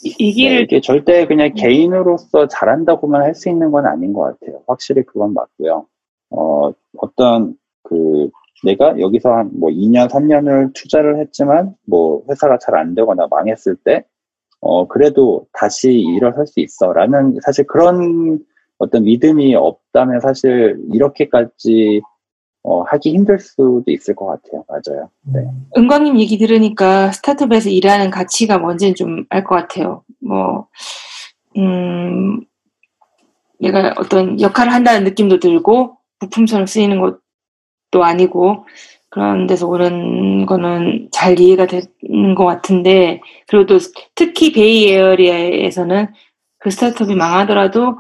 이- 0.05 0.15
이 0.19 0.27
네, 0.29 0.33
길을 0.33 0.63
이게 0.65 0.81
절대 0.83 1.27
그냥 1.27 1.55
개인으로서 1.55 2.49
잘한다고만 2.49 3.23
할 3.23 3.35
수 3.35 3.49
있는 3.49 3.71
건 3.71 3.87
아닌 3.87 4.13
것 4.13 4.21
같아요. 4.39 4.61
확실히 4.67 5.03
그건 5.05 5.33
맞고요. 5.33 5.87
어, 6.31 6.71
어떤 6.99 7.55
그 7.83 8.29
내가 8.63 8.99
여기서 9.01 9.31
한 9.33 9.51
뭐 9.55 9.71
2년, 9.71 10.09
3년을 10.11 10.73
투자를 10.75 11.19
했지만 11.21 11.75
뭐 11.87 12.23
회사가 12.31 12.59
잘 12.59 12.75
안 12.77 12.95
되거나 12.95 13.27
망했을 13.31 13.77
때 13.77 14.05
어, 14.61 14.87
그래도 14.87 15.47
다시 15.53 15.93
일어설 15.93 16.47
수 16.47 16.61
있어. 16.61 16.93
라는 16.93 17.39
사실 17.43 17.67
그런 17.67 18.39
어떤 18.79 19.05
믿음이 19.05 19.55
없다면 19.55 20.21
사실 20.21 20.79
이렇게까지 20.93 22.03
어, 22.65 22.83
하기 22.85 23.13
힘들 23.13 23.39
수도 23.41 23.83
있을 23.89 24.17
것 24.17 24.27
같아요. 24.27 24.65
맞아요. 24.69 25.11
네. 25.25 25.43
은광님 25.79 26.19
얘기 26.21 26.39
들으니까 26.39 27.13
스타트업에서 27.13 27.71
일하는 27.71 28.11
가치가 28.11 28.59
뭔지는 28.59 28.95
좀 28.97 29.27
알 29.31 29.45
것 29.45 29.57
같아요. 29.57 30.05
뭐, 30.21 30.69
음, 31.59 32.41
내가 33.61 33.95
어떤 33.99 34.41
역할을 34.41 34.73
한다는 34.73 35.05
느낌도 35.05 35.41
들고, 35.41 35.99
부품처럼 36.21 36.67
쓰이는 36.67 37.01
것도 37.01 38.05
아니고, 38.05 38.67
그런 39.11 39.47
데서 39.47 39.69
오는 39.69 40.47
거는 40.47 41.09
잘 41.13 41.39
이해가 41.41 41.67
되는 41.67 42.35
것 42.35 42.45
같은데, 42.47 43.21
그리고 43.49 43.67
또 43.67 43.79
특히 44.17 44.53
베이 44.53 44.91
에어리아에서는 44.91 46.09
그 46.59 46.71
스타트업이 46.71 47.15
망하더라도 47.15 47.99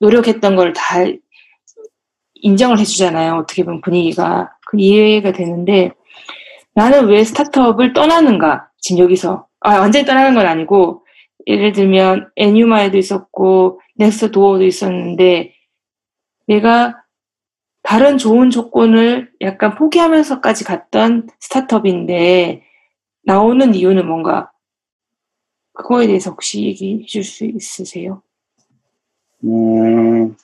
노력했던 0.00 0.56
걸 0.56 0.72
다 0.74 1.04
인정을 2.42 2.78
해주잖아요. 2.78 3.34
어떻게 3.34 3.64
보면 3.64 3.80
분위기가. 3.80 4.50
그 4.66 4.78
이해가 4.78 5.32
되는데, 5.32 5.92
나는 6.74 7.06
왜 7.06 7.24
스타트업을 7.24 7.92
떠나는가? 7.92 8.68
지금 8.78 9.02
여기서. 9.04 9.46
아, 9.60 9.78
완전히 9.80 10.04
떠나는 10.04 10.34
건 10.34 10.46
아니고, 10.46 11.04
예를 11.48 11.72
들면 11.72 12.30
Enuma에도 12.36 12.98
있었고 12.98 13.80
넥스트 13.96 14.30
도어도 14.32 14.64
있었는데 14.64 15.54
내가 16.46 17.02
다른 17.82 18.18
좋은 18.18 18.50
조건을 18.50 19.32
약간 19.40 19.74
포기하면서까지 19.74 20.64
갔던 20.64 21.28
스타트업인데 21.40 22.64
나오는 23.22 23.74
이유는 23.74 24.06
뭔가 24.06 24.52
그거에 25.72 26.06
대해서 26.06 26.30
혹시 26.30 26.64
얘기해 26.64 27.06
줄 27.06 27.24
수 27.24 27.46
있으세요? 27.46 28.22
음, 29.44 30.36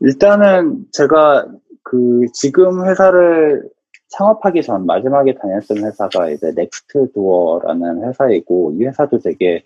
일단은 0.00 0.84
제가 0.92 1.46
그 1.82 2.26
지금 2.32 2.86
회사를 2.86 3.68
창업하기 4.10 4.62
전 4.62 4.86
마지막에 4.86 5.34
다녔던 5.34 5.84
회사가 5.84 6.30
이제 6.30 6.52
Nextdoor라는 6.54 8.04
회사이고 8.04 8.74
이 8.78 8.84
회사도 8.84 9.18
되게 9.18 9.62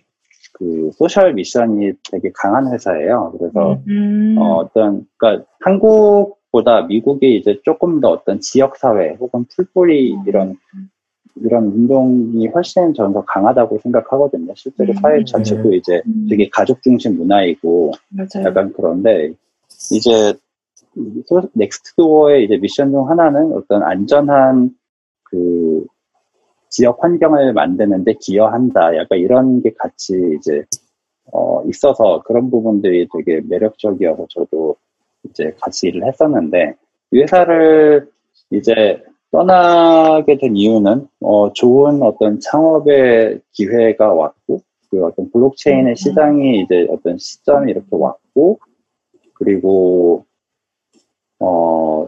그 0.52 0.90
social 0.94 1.34
mission이 1.34 1.92
되게 2.10 2.30
강한 2.34 2.72
회사예요. 2.72 3.34
그래서 3.38 3.80
음, 3.88 4.36
어, 4.38 4.56
어떤 4.56 5.06
그러니까 5.16 5.44
한국보다 5.60 6.82
미국이 6.82 7.36
이제 7.36 7.60
조금 7.64 8.00
더 8.00 8.10
어떤 8.10 8.40
지역 8.40 8.76
사회 8.76 9.14
혹은 9.20 9.44
풀뿌리 9.54 10.16
이런 10.26 10.56
이런 11.36 11.64
운동이 11.64 12.46
훨씬 12.48 12.92
저는 12.92 13.14
더 13.14 13.24
강하다고 13.24 13.78
생각하거든요. 13.82 14.52
실제로 14.54 14.92
음. 14.92 14.96
사회 14.96 15.24
자체도 15.24 15.72
이제 15.74 16.02
음, 16.06 16.26
되게 16.28 16.48
가족 16.50 16.82
중심 16.82 17.16
문화이고 17.16 17.92
맞아요. 18.10 18.46
약간 18.46 18.72
그런데 18.76 19.32
이제 19.90 20.34
소- 21.26 21.48
넥스트 21.54 21.94
도어의 21.96 22.44
이제 22.44 22.56
미션 22.58 22.90
중 22.90 23.08
하나는 23.08 23.52
어떤 23.52 23.82
안전한 23.82 24.70
그 25.24 25.84
지역 26.68 27.02
환경을 27.02 27.52
만드는데 27.52 28.14
기여한다. 28.20 28.96
약간 28.96 29.18
이런 29.18 29.62
게 29.62 29.72
같이 29.78 30.14
이제 30.38 30.64
어 31.32 31.62
있어서 31.68 32.22
그런 32.22 32.50
부분들이 32.50 33.08
되게 33.12 33.40
매력적이어서 33.48 34.26
저도 34.30 34.76
이제 35.24 35.54
같이 35.60 35.88
일을 35.88 36.06
했었는데 36.06 36.74
이 37.12 37.20
회사를 37.20 38.08
이제 38.50 39.02
떠나게 39.30 40.36
된 40.38 40.56
이유는 40.56 41.06
어 41.20 41.52
좋은 41.52 42.02
어떤 42.02 42.38
창업의 42.40 43.40
기회가 43.52 44.12
왔고 44.12 44.60
그 44.90 45.04
어떤 45.04 45.30
블록체인의 45.30 45.92
음. 45.92 45.94
시장이 45.94 46.60
이제 46.60 46.86
어떤 46.90 47.16
시점이 47.16 47.70
이렇게 47.70 47.86
왔고 47.90 48.58
그리고 49.42 50.24
어, 51.40 52.06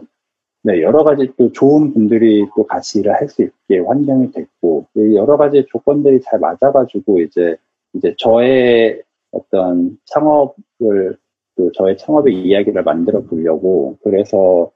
네, 0.63 0.81
여러 0.81 1.03
가지 1.03 1.31
또 1.37 1.51
좋은 1.51 1.93
분들이 1.93 2.45
또 2.55 2.65
같이 2.65 2.99
일을 2.99 3.13
할 3.13 3.29
수 3.29 3.43
있게 3.43 3.79
환경이 3.79 4.31
됐고, 4.31 4.85
이 4.95 5.15
여러 5.15 5.37
가지 5.37 5.65
조건들이 5.69 6.21
잘 6.21 6.39
맞아가지고, 6.39 7.19
이제, 7.21 7.57
이제 7.93 8.15
저의 8.17 9.03
어떤 9.31 9.97
창업을, 10.05 11.17
또 11.57 11.71
저의 11.73 11.97
창업의 11.97 12.33
이야기를 12.33 12.83
만들어 12.83 13.21
보려고, 13.21 13.97
그래서, 14.03 14.71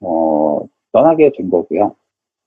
어, 0.00 0.60
떠나게 0.92 1.32
된 1.36 1.50
거고요. 1.50 1.96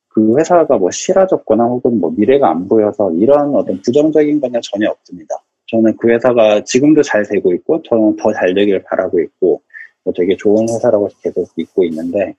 그 0.10 0.38
회사가 0.38 0.78
뭐 0.78 0.92
싫어졌거나 0.92 1.66
혹은 1.66 2.00
뭐 2.00 2.12
미래가 2.16 2.50
안 2.50 2.68
보여서 2.68 3.12
이런 3.14 3.56
어떤 3.56 3.82
부정적인 3.82 4.42
거는 4.42 4.60
전혀 4.64 4.90
없습니다. 4.92 5.36
저는 5.72 5.96
그 5.98 6.10
회사가 6.10 6.64
지금도 6.66 7.02
잘 7.04 7.24
되고 7.24 7.54
있고, 7.54 7.82
저는 7.84 8.18
더 8.18 8.34
잘 8.34 8.54
되길 8.54 8.84
바라고 8.84 9.20
있고, 9.22 9.62
뭐 10.04 10.14
되게 10.14 10.36
좋은 10.36 10.64
회사라고 10.70 11.10
계속 11.22 11.48
믿고 11.56 11.84
있는데 11.86 12.36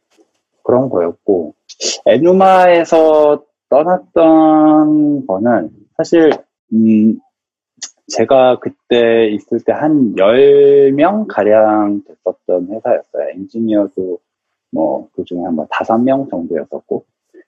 그런 0.64 0.88
거였고 0.88 1.55
에누마에서 2.07 3.45
떠났던 3.68 5.27
거는 5.27 5.71
사실 5.97 6.31
음 6.73 7.18
제가 8.09 8.59
그때 8.61 9.29
있을 9.31 9.61
때 9.64 9.73
한 9.73 10.14
10명 10.16 11.27
가량 11.29 12.03
됐었던 12.05 12.68
회사였어요. 12.73 13.31
엔지니어도 13.35 14.18
뭐 14.73 15.09
그 15.14 15.25
중에 15.25 15.38
한뭐 15.40 15.66
5명 15.68 16.31
정도였었고 16.31 17.05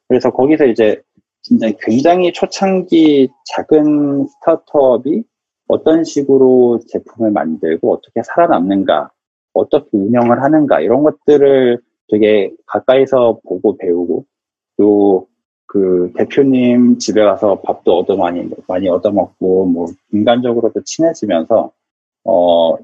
그래서 0.08 0.30
거기서 0.30 0.66
이제 0.66 1.02
진짜 1.42 1.68
굉장히 1.80 2.32
초창기 2.32 3.28
작은 3.46 4.26
스타트업이 4.28 5.24
어떤 5.68 6.04
식으로 6.04 6.80
제품을 6.88 7.30
만들고 7.30 7.92
어떻게 7.92 8.22
살아남는가 8.22 9.10
어떻게 9.52 9.88
운영을 9.92 10.42
하는가 10.42 10.80
이런 10.80 11.02
것들을 11.02 11.80
되게 12.08 12.52
가까이서 12.66 13.40
보고 13.44 13.76
배우고 13.76 14.24
또 14.76 15.26
그 15.74 16.12
대표님 16.16 17.00
집에 17.00 17.20
가서 17.20 17.60
밥도 17.62 17.98
얻어 17.98 18.16
많이 18.16 18.48
많이 18.68 18.88
얻어 18.88 19.10
먹고 19.10 19.66
뭐 19.66 19.86
인간적으로도 20.12 20.82
친해지면서 20.84 21.72
어 22.22 22.76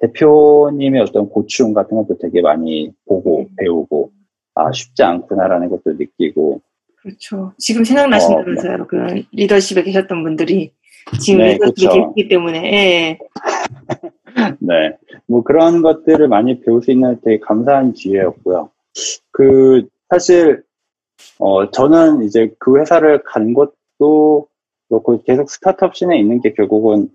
대표님의 0.00 1.00
어떤 1.00 1.30
고충 1.30 1.72
같은 1.72 1.96
것도 1.96 2.18
되게 2.18 2.42
많이 2.42 2.92
보고 3.06 3.48
배우고 3.56 4.12
아 4.56 4.70
쉽지 4.72 5.02
않구나라는 5.02 5.70
것도 5.70 5.94
느끼고 5.94 6.60
그렇죠. 6.96 7.54
지금 7.56 7.82
생각나신다면서요. 7.82 8.88
그런 8.88 9.24
리더십에 9.32 9.82
계셨던 9.82 10.22
분들이 10.22 10.74
지금 11.20 11.40
네, 11.40 11.52
리더십이 11.54 11.86
그쵸. 11.86 12.12
계시기 12.14 12.28
때문에, 12.28 12.72
예. 12.72 13.18
네. 14.60 14.96
뭐 15.26 15.42
그런 15.42 15.82
것들을 15.82 16.28
많이 16.28 16.60
배울 16.60 16.82
수 16.82 16.90
있는 16.90 17.18
되게 17.22 17.38
감사한 17.40 17.92
기회였고요. 17.92 18.70
그, 19.30 19.86
사실, 20.08 20.62
어, 21.38 21.70
저는 21.70 22.22
이제 22.22 22.52
그 22.58 22.78
회사를 22.78 23.22
간 23.22 23.54
것도 23.54 24.48
그렇고 24.88 25.22
계속 25.22 25.50
스타트업 25.50 25.96
씬에 25.96 26.18
있는 26.18 26.40
게 26.40 26.52
결국은 26.52 27.08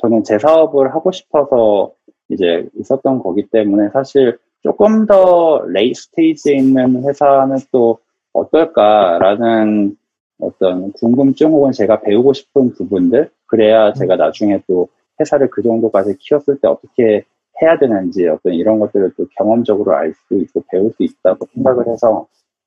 저는 0.00 0.24
제 0.24 0.38
사업을 0.38 0.94
하고 0.94 1.10
싶어서 1.12 1.92
이제 2.28 2.66
있었던 2.78 3.18
거기 3.20 3.46
때문에 3.48 3.90
사실 3.92 4.38
조금 4.62 5.06
더 5.06 5.62
레이 5.66 5.94
스테이지에 5.94 6.56
있는 6.56 7.04
회사는 7.04 7.56
또 7.72 7.98
어떨까라는 8.32 9.96
어떤 10.40 10.92
궁금증 10.92 11.50
혹은 11.52 11.72
제가 11.72 12.00
배우고 12.00 12.32
싶은 12.32 12.72
부분들 12.74 13.30
그래야 13.46 13.92
제가 13.92 14.16
나중에 14.16 14.62
또 14.66 14.88
회사를 15.20 15.50
그 15.50 15.62
정도까지 15.62 16.16
키웠을 16.18 16.58
때 16.60 16.68
어떻게 16.68 17.24
해야 17.60 17.78
되는지 17.78 18.28
어떤 18.28 18.54
이런 18.54 18.78
것들을 18.78 19.12
또 19.16 19.26
경험적으로 19.36 19.94
알 19.94 20.14
수 20.14 20.38
있고 20.38 20.62
배울 20.70 20.92
수 20.92 21.02
있다고 21.02 21.46
생각을 21.54 21.88
해서 21.88 22.26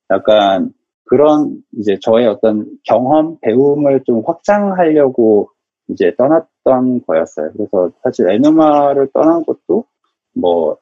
약간 0.10 0.74
그런 1.06 1.62
이제 1.78 1.98
저의 2.02 2.28
어떤 2.28 2.78
경험, 2.86 3.38
배움을 3.42 4.04
좀 4.06 4.24
확장하려고 4.26 5.50
이제 5.90 6.14
떠났던 6.18 7.06
거였어요. 7.06 7.52
그래서 7.54 7.92
사실 8.04 8.30
에누마를 8.30 9.10
떠난 9.14 9.44
것도 9.44 9.86
뭐, 10.34 10.78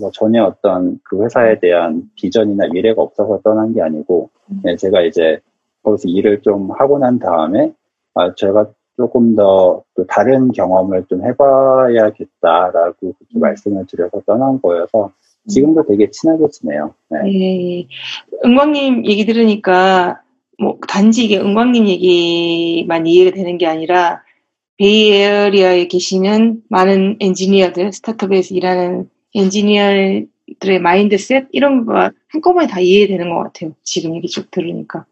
뭐 0.00 0.10
전혀 0.12 0.44
어떤 0.44 0.98
그 1.04 1.22
회사에 1.22 1.60
대한 1.60 2.10
비전이나 2.16 2.68
미래가 2.72 3.02
없어서 3.02 3.40
떠난 3.42 3.72
게 3.72 3.82
아니고, 3.82 4.30
네, 4.64 4.74
제가 4.76 5.02
이제 5.02 5.40
거기서 5.82 6.08
일을 6.08 6.42
좀 6.42 6.70
하고 6.72 6.98
난 6.98 7.18
다음에, 7.18 7.72
아, 8.14 8.34
제가 8.34 8.66
조금 8.96 9.34
더 9.34 9.82
또 10.00 10.06
다른 10.06 10.50
경험을 10.50 11.04
좀 11.10 11.22
해봐야겠다라고 11.26 12.96
그렇게 12.98 13.16
음. 13.36 13.40
말씀을 13.40 13.86
드려서 13.86 14.22
떠난 14.24 14.60
거여서 14.62 15.12
지금도 15.46 15.84
되게 15.86 16.10
친하게 16.10 16.48
지내요. 16.50 16.94
네. 17.10 17.18
예. 17.26 17.86
은광님 18.44 19.04
얘기 19.06 19.26
들으니까, 19.26 20.22
뭐, 20.58 20.78
단지 20.88 21.24
이게 21.24 21.38
은광님 21.38 21.86
얘기만 21.86 23.06
이해가 23.06 23.34
되는 23.36 23.58
게 23.58 23.66
아니라, 23.66 24.22
베이에어리아에 24.78 25.88
계시는 25.88 26.62
많은 26.70 27.18
엔지니어들, 27.20 27.92
스타트업에서 27.92 28.54
일하는 28.54 29.10
엔지니어들의 29.34 30.80
마인드셋, 30.82 31.48
이런 31.52 31.84
거가 31.84 32.12
한꺼번에 32.28 32.66
다 32.66 32.80
이해되는 32.80 33.28
것 33.28 33.42
같아요. 33.42 33.72
지금 33.82 34.14
얘기 34.16 34.28
쭉 34.28 34.50
들으니까. 34.50 35.04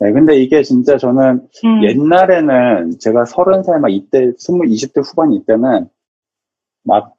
네, 0.00 0.12
근데 0.12 0.36
이게 0.36 0.62
진짜 0.62 0.96
저는 0.98 1.48
음, 1.64 1.82
옛날에는 1.84 2.98
제가 2.98 3.24
서른 3.24 3.62
살 3.62 3.80
막 3.80 3.90
이때 3.90 4.32
스물 4.38 4.68
이십 4.68 4.92
대 4.92 5.00
후반 5.00 5.32
이때는 5.32 5.88
막 6.84 7.14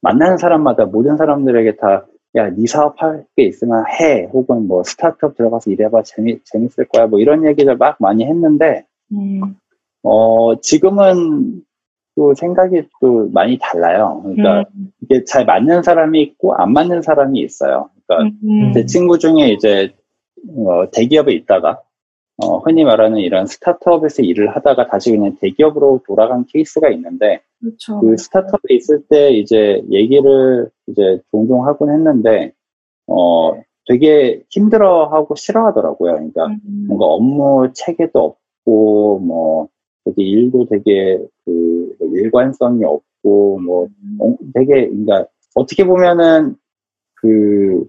만나는 0.00 0.36
사람마다 0.38 0.86
모든 0.86 1.16
사람들에게 1.16 1.76
다 1.76 2.06
야, 2.34 2.48
네 2.48 2.66
사업할 2.66 3.26
게 3.36 3.44
있으면 3.44 3.84
해. 3.88 4.24
혹은 4.32 4.66
뭐 4.66 4.82
스타트업 4.82 5.36
들어가서 5.36 5.70
일해봐. 5.70 6.02
재미, 6.02 6.38
재밌을 6.44 6.86
거야. 6.86 7.06
뭐 7.06 7.20
이런 7.20 7.46
얘기를 7.46 7.76
막 7.76 7.96
많이 8.00 8.24
했는데, 8.24 8.86
음, 9.12 9.54
어, 10.02 10.58
지금은 10.60 11.62
또 12.16 12.34
생각이 12.34 12.84
또 13.02 13.28
많이 13.32 13.58
달라요. 13.60 14.20
그러니까 14.22 14.64
음, 14.74 14.90
이게 15.02 15.24
잘 15.24 15.44
맞는 15.44 15.82
사람이 15.82 16.22
있고 16.22 16.54
안 16.54 16.72
맞는 16.72 17.02
사람이 17.02 17.38
있어요. 17.40 17.90
그러니까 18.06 18.34
음, 18.44 18.72
제 18.72 18.86
친구 18.86 19.18
중에 19.18 19.50
이제 19.52 19.92
어, 20.56 20.90
대기업에 20.90 21.32
있다가 21.34 21.80
어, 22.38 22.58
흔히 22.58 22.84
말하는 22.84 23.18
이런 23.18 23.46
스타트업에서 23.46 24.22
일을 24.22 24.56
하다가 24.56 24.86
다시 24.86 25.10
그냥 25.10 25.36
대기업으로 25.40 26.00
돌아간 26.06 26.44
케이스가 26.46 26.88
있는데 26.90 27.42
그렇죠. 27.60 28.00
그 28.00 28.16
스타트업에 28.16 28.74
있을 28.74 29.02
때 29.08 29.30
이제 29.30 29.82
얘기를 29.90 30.70
이제 30.86 31.20
종종 31.30 31.66
하곤 31.66 31.90
했는데 31.90 32.52
어 33.06 33.52
되게 33.86 34.42
힘들어하고 34.50 35.34
싫어하더라고요. 35.34 36.12
그러니까 36.14 36.46
음. 36.46 36.86
뭔가 36.88 37.06
업무 37.06 37.68
체계도 37.74 38.18
없고 38.18 39.18
뭐 39.20 39.68
되게 40.04 40.22
일도 40.22 40.66
되게 40.70 41.18
그 41.44 41.96
일관성이 42.00 42.84
없고 42.84 43.60
뭐 43.60 43.88
어, 44.20 44.36
되게 44.54 44.88
그러니까 44.88 45.26
어떻게 45.54 45.84
보면은 45.84 46.56
그 47.14 47.86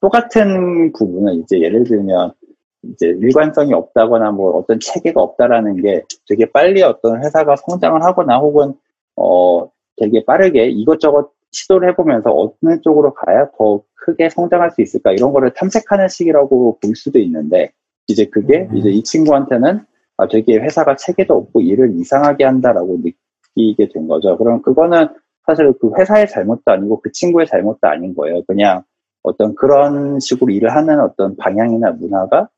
똑같은 0.00 0.92
부분은 0.92 1.42
이제 1.42 1.60
예를 1.60 1.84
들면 1.84 2.32
이제 2.82 3.08
일관성이 3.20 3.72
없다거나 3.74 4.30
뭐 4.30 4.52
어떤 4.52 4.78
체계가 4.78 5.20
없다라는 5.20 5.82
게 5.82 6.02
되게 6.28 6.46
빨리 6.50 6.82
어떤 6.82 7.22
회사가 7.24 7.56
성장을 7.56 8.02
하거나 8.02 8.38
혹은 8.38 8.74
어 9.16 9.68
되게 9.96 10.24
빠르게 10.24 10.66
이것저것 10.66 11.32
시도를 11.50 11.90
해보면서 11.90 12.30
어느 12.30 12.80
쪽으로 12.80 13.14
가야 13.14 13.50
더 13.56 13.82
크게 13.94 14.30
성장할 14.30 14.70
수 14.70 14.82
있을까 14.82 15.12
이런 15.12 15.32
거를 15.32 15.52
탐색하는 15.54 16.08
시기라고 16.08 16.78
볼 16.80 16.94
수도 16.94 17.18
있는데 17.18 17.72
이제 18.06 18.26
그게 18.26 18.68
음. 18.70 18.76
이제 18.76 18.90
이 18.90 19.02
친구한테는 19.02 19.80
아 20.16 20.28
되게 20.28 20.58
회사가 20.58 20.96
체계도 20.96 21.34
없고 21.34 21.60
일을 21.60 21.94
이상하게 21.96 22.44
한다라고 22.44 22.98
느끼게 23.56 23.88
된 23.92 24.06
거죠. 24.08 24.36
그럼 24.36 24.62
그거는 24.62 25.08
사실 25.46 25.72
그 25.80 25.90
회사의 25.98 26.28
잘못도 26.28 26.62
아니고 26.66 27.00
그 27.00 27.10
친구의 27.12 27.46
잘못도 27.46 27.78
아닌 27.82 28.14
거예요. 28.14 28.42
그냥 28.46 28.82
어떤 29.22 29.54
그런 29.54 30.20
식으로 30.20 30.52
일을 30.52 30.74
하는 30.74 31.00
어떤 31.00 31.36
방향이나 31.36 31.92
문화가 31.92 32.48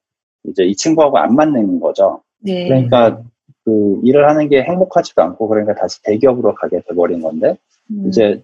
이제 0.44 0.64
이 0.64 0.74
친구하고 0.74 1.18
안 1.18 1.34
맞는 1.34 1.80
거죠. 1.80 2.22
네. 2.40 2.68
그러니까 2.68 3.20
그 3.64 4.00
일을 4.04 4.28
하는 4.28 4.48
게 4.48 4.62
행복하지도 4.62 5.22
않고 5.22 5.48
그러니까 5.48 5.74
다시 5.74 6.02
대기업으로 6.02 6.54
가게 6.54 6.80
돼버린 6.88 7.20
건데 7.20 7.56
음. 7.90 8.04
이제 8.08 8.42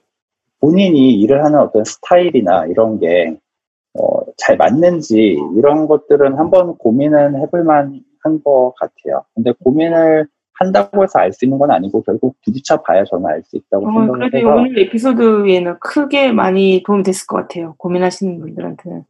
본인이 0.60 1.14
일을 1.20 1.44
하는 1.44 1.60
어떤 1.60 1.84
스타일이나 1.84 2.66
이런 2.66 2.98
게, 2.98 3.36
어, 3.94 4.20
잘 4.36 4.56
맞는지, 4.56 5.38
이런 5.56 5.86
것들은 5.86 6.34
한번 6.38 6.76
고민은 6.76 7.40
해볼 7.40 7.62
만 7.64 8.02
한 8.24 8.42
것 8.42 8.72
같아요. 8.80 9.22
근데 9.34 9.52
고민을 9.62 10.26
한다고 10.54 11.04
해서 11.04 11.20
알 11.20 11.32
수 11.32 11.44
있는 11.44 11.58
건 11.58 11.70
아니고, 11.70 12.02
결국 12.02 12.34
부딪혀 12.44 12.82
봐야 12.82 13.04
저는 13.04 13.26
알 13.26 13.42
수 13.44 13.56
있다고 13.56 13.86
어, 13.86 13.92
생각을 13.92 14.30
그래도 14.30 14.38
해서, 14.38 14.48
오늘 14.48 14.78
에피소드에는 14.80 15.78
크게 15.78 16.32
많이 16.32 16.82
도움이 16.84 17.04
됐을 17.04 17.26
것 17.26 17.36
같아요. 17.36 17.74
고민하시는 17.78 18.40
분들한테는. 18.40 19.04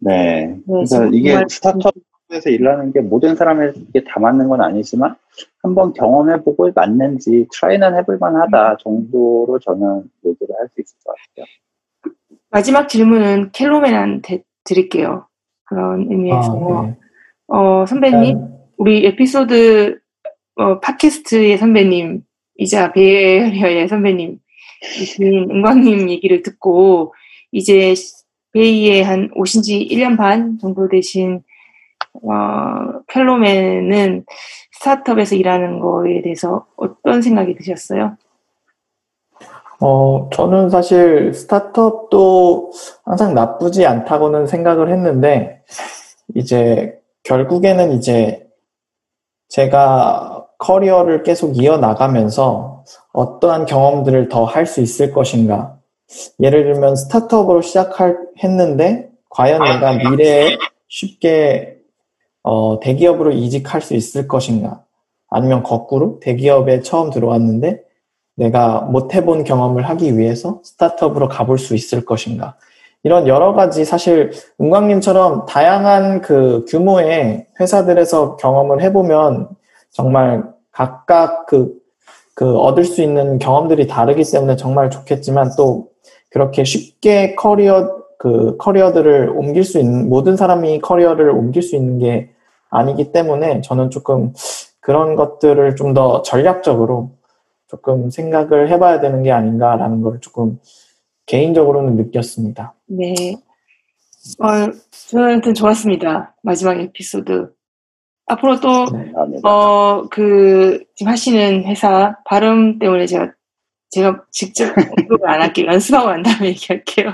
네. 0.00 0.58
그래서 0.66 0.96
지금 0.96 1.14
이게 1.14 1.36
스타트업 1.48 1.94
에서 2.30 2.50
일하는 2.50 2.92
게 2.92 3.00
모든 3.00 3.36
사람에게 3.36 4.04
다 4.06 4.20
맞는 4.20 4.48
건 4.48 4.60
아니지만, 4.60 5.16
한번 5.62 5.94
경험해보고 5.94 6.70
맞는지 6.74 7.46
트라이는 7.52 7.96
해볼 7.96 8.18
만 8.18 8.36
하다 8.36 8.76
정도로 8.80 9.58
저는 9.60 10.02
얘기를 10.26 10.54
할 10.58 10.68
수 10.68 10.80
있을 10.80 10.96
것 11.04 11.14
같아요. 11.16 11.46
마지막 12.50 12.88
질문은 12.88 13.52
켈로맨한테 13.52 14.42
드릴게요. 14.64 15.26
그런 15.64 16.06
의미에서. 16.10 16.76
아, 16.76 16.86
네. 16.86 16.96
어, 17.48 17.86
선배님, 17.86 18.38
우리 18.76 19.06
에피소드, 19.06 19.98
어, 20.56 20.80
팟캐스트의 20.80 21.56
선배님이자 21.56 22.92
베이에리어의 22.94 23.88
선배님, 23.88 24.38
이신 25.00 25.50
은광님 25.50 26.10
얘기를 26.10 26.42
듣고, 26.42 27.14
이제 27.52 27.94
베이에 28.52 29.02
한 29.02 29.30
오신 29.34 29.62
지 29.62 29.88
1년 29.90 30.18
반 30.18 30.58
정도 30.58 30.88
되신, 30.88 31.42
어, 32.22 33.00
켈로맨은 33.08 34.24
스타트업에서 34.72 35.34
일하는 35.34 35.80
거에 35.80 36.22
대해서 36.22 36.66
어떤 36.76 37.22
생각이 37.22 37.54
드셨어요? 37.56 38.16
어, 39.80 40.28
저는 40.32 40.70
사실 40.70 41.32
스타트업도 41.34 42.72
항상 43.04 43.34
나쁘지 43.34 43.86
않다고는 43.86 44.46
생각을 44.46 44.90
했는데, 44.90 45.62
이제 46.34 46.98
결국에는 47.22 47.92
이제 47.92 48.46
제가 49.48 50.46
커리어를 50.58 51.22
계속 51.22 51.56
이어나가면서 51.56 52.84
어떠한 53.12 53.66
경험들을 53.66 54.28
더 54.28 54.44
할 54.44 54.66
수 54.66 54.80
있을 54.80 55.12
것인가. 55.12 55.78
예를 56.40 56.64
들면 56.72 56.96
스타트업으로 56.96 57.60
시작할, 57.62 58.18
했는데, 58.42 59.10
과연 59.30 59.62
내가 59.62 59.92
미래에 59.92 60.56
쉽게 60.88 61.77
어, 62.50 62.80
대기업으로 62.80 63.32
이직할 63.32 63.82
수 63.82 63.94
있을 63.94 64.26
것인가? 64.26 64.82
아니면 65.28 65.62
거꾸로 65.62 66.18
대기업에 66.20 66.80
처음 66.80 67.10
들어왔는데 67.10 67.82
내가 68.36 68.80
못 68.80 69.14
해본 69.14 69.44
경험을 69.44 69.82
하기 69.82 70.16
위해서 70.16 70.60
스타트업으로 70.64 71.28
가볼 71.28 71.58
수 71.58 71.74
있을 71.74 72.06
것인가? 72.06 72.56
이런 73.02 73.28
여러 73.28 73.52
가지 73.52 73.84
사실 73.84 74.32
은광님처럼 74.62 75.44
다양한 75.44 76.22
그 76.22 76.64
규모의 76.66 77.48
회사들에서 77.60 78.36
경험을 78.36 78.80
해보면 78.80 79.50
정말 79.90 80.42
각각 80.70 81.44
그, 81.44 81.74
그 82.34 82.56
얻을 82.56 82.84
수 82.84 83.02
있는 83.02 83.38
경험들이 83.38 83.88
다르기 83.88 84.24
때문에 84.24 84.56
정말 84.56 84.88
좋겠지만 84.88 85.50
또 85.58 85.88
그렇게 86.30 86.64
쉽게 86.64 87.34
커리어 87.34 87.98
그 88.16 88.56
커리어들을 88.56 89.34
옮길 89.36 89.64
수 89.64 89.78
있는 89.78 90.08
모든 90.08 90.34
사람이 90.34 90.80
커리어를 90.80 91.28
옮길 91.28 91.60
수 91.60 91.76
있는 91.76 91.98
게 91.98 92.30
아니기 92.70 93.12
때문에 93.12 93.60
저는 93.62 93.90
조금 93.90 94.32
그런 94.80 95.16
것들을 95.16 95.76
좀 95.76 95.94
더 95.94 96.22
전략적으로 96.22 97.12
조금 97.66 98.10
생각을 98.10 98.70
해봐야 98.70 99.00
되는 99.00 99.22
게 99.22 99.30
아닌가라는 99.30 100.00
걸 100.02 100.20
조금 100.20 100.58
개인적으로는 101.26 101.96
느꼈습니다. 101.96 102.74
네. 102.86 103.36
어, 104.40 104.46
저한테는 104.90 105.54
좋았습니다. 105.54 106.34
마지막 106.42 106.78
에피소드. 106.80 107.50
앞으로 108.26 108.60
또, 108.60 108.84
감사합니다. 108.86 109.48
어, 109.48 110.06
그, 110.10 110.82
지금 110.94 111.12
하시는 111.12 111.64
회사 111.64 112.16
발음 112.26 112.78
때문에 112.78 113.06
제가, 113.06 113.32
제가 113.90 114.22
직접 114.30 114.66
언급을 114.76 115.28
안 115.28 115.40
할게요. 115.40 115.66
연습하고 115.68 116.10
난 116.10 116.22
다음에 116.22 116.48
얘기할게요. 116.48 117.12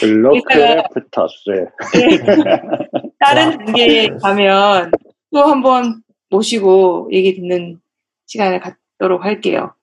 블로크래프터스. 0.00 1.66
다른 3.18 3.46
와. 3.46 3.56
단계에 3.58 4.08
가면 4.22 4.92
또 5.32 5.42
한번 5.42 6.02
모시고 6.30 7.08
얘기 7.12 7.34
듣는 7.34 7.80
시간을 8.26 8.60
갖도록 8.60 9.24
할게요. 9.24 9.74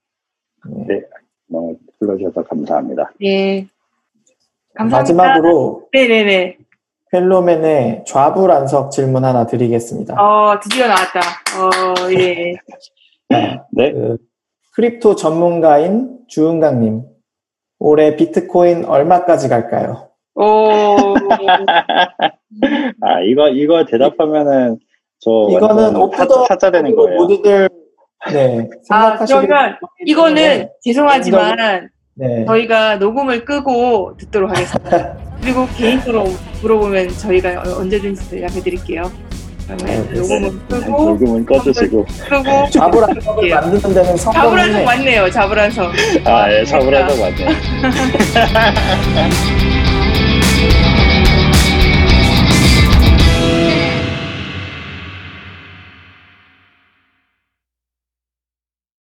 너무 1.48 1.78
불러주셔서 2.00 2.44
감사합니다. 2.44 3.12
예. 3.24 3.68
감사합니다. 4.76 4.98
마지막으로 4.98 5.88
네네네. 5.92 6.58
펠로맨의 7.12 8.06
좌불안석 8.08 8.92
질문 8.92 9.24
하나 9.24 9.46
드리겠습니다. 9.46 10.16
어, 10.20 10.60
드디어 10.60 10.88
나왔다. 10.88 11.20
어, 11.20 12.12
예. 12.14 12.56
네. 13.30 13.92
그 13.92 14.18
crypto 14.74 15.16
전문가인 15.16 16.18
주은강님, 16.28 17.04
올해 17.80 18.16
비트코인 18.16 18.86
얼마까지 18.86 19.48
갈까요? 19.48 20.10
오. 20.36 20.44
아, 23.02 23.20
이거, 23.24 23.50
이거 23.50 23.86
대답하면은, 23.86 24.80
저. 25.20 25.48
이거는 25.52 25.96
오프더 25.96 26.46
사, 26.48 26.58
자 26.58 26.72
되는 26.72 26.96
거예요. 26.96 27.16
모두들 27.18 27.70
네 28.32 28.70
아, 28.90 29.18
그러면 29.18 29.76
이거는 30.06 30.70
죄송하지만 30.84 31.90
네. 32.16 32.46
저희가 32.46 32.98
녹음을 32.98 33.44
끄고 33.46 34.16
듣도록 34.18 34.50
하겠습니다. 34.50 35.18
그리고 35.42 35.66
개인적으로 35.78 36.26
물어보면 36.62 37.10
저희가 37.10 37.62
언제든지 37.78 38.30
대답해 38.30 38.62
드릴게요. 38.62 39.04
끄고, 39.68 41.06
녹음은 41.06 41.46
꺼주시고. 41.46 42.06
끄고, 42.28 42.70
좌불안석을 42.72 43.50
만드는 43.50 43.94
데는 43.94 44.18
자불한성 44.18 44.20
성공이네. 44.34 44.84
맞네요, 44.84 45.32
자불한성. 45.32 45.92
아, 46.26 46.52
예, 46.52 46.66
잡으라도 46.66 47.16
맞네. 47.18 47.48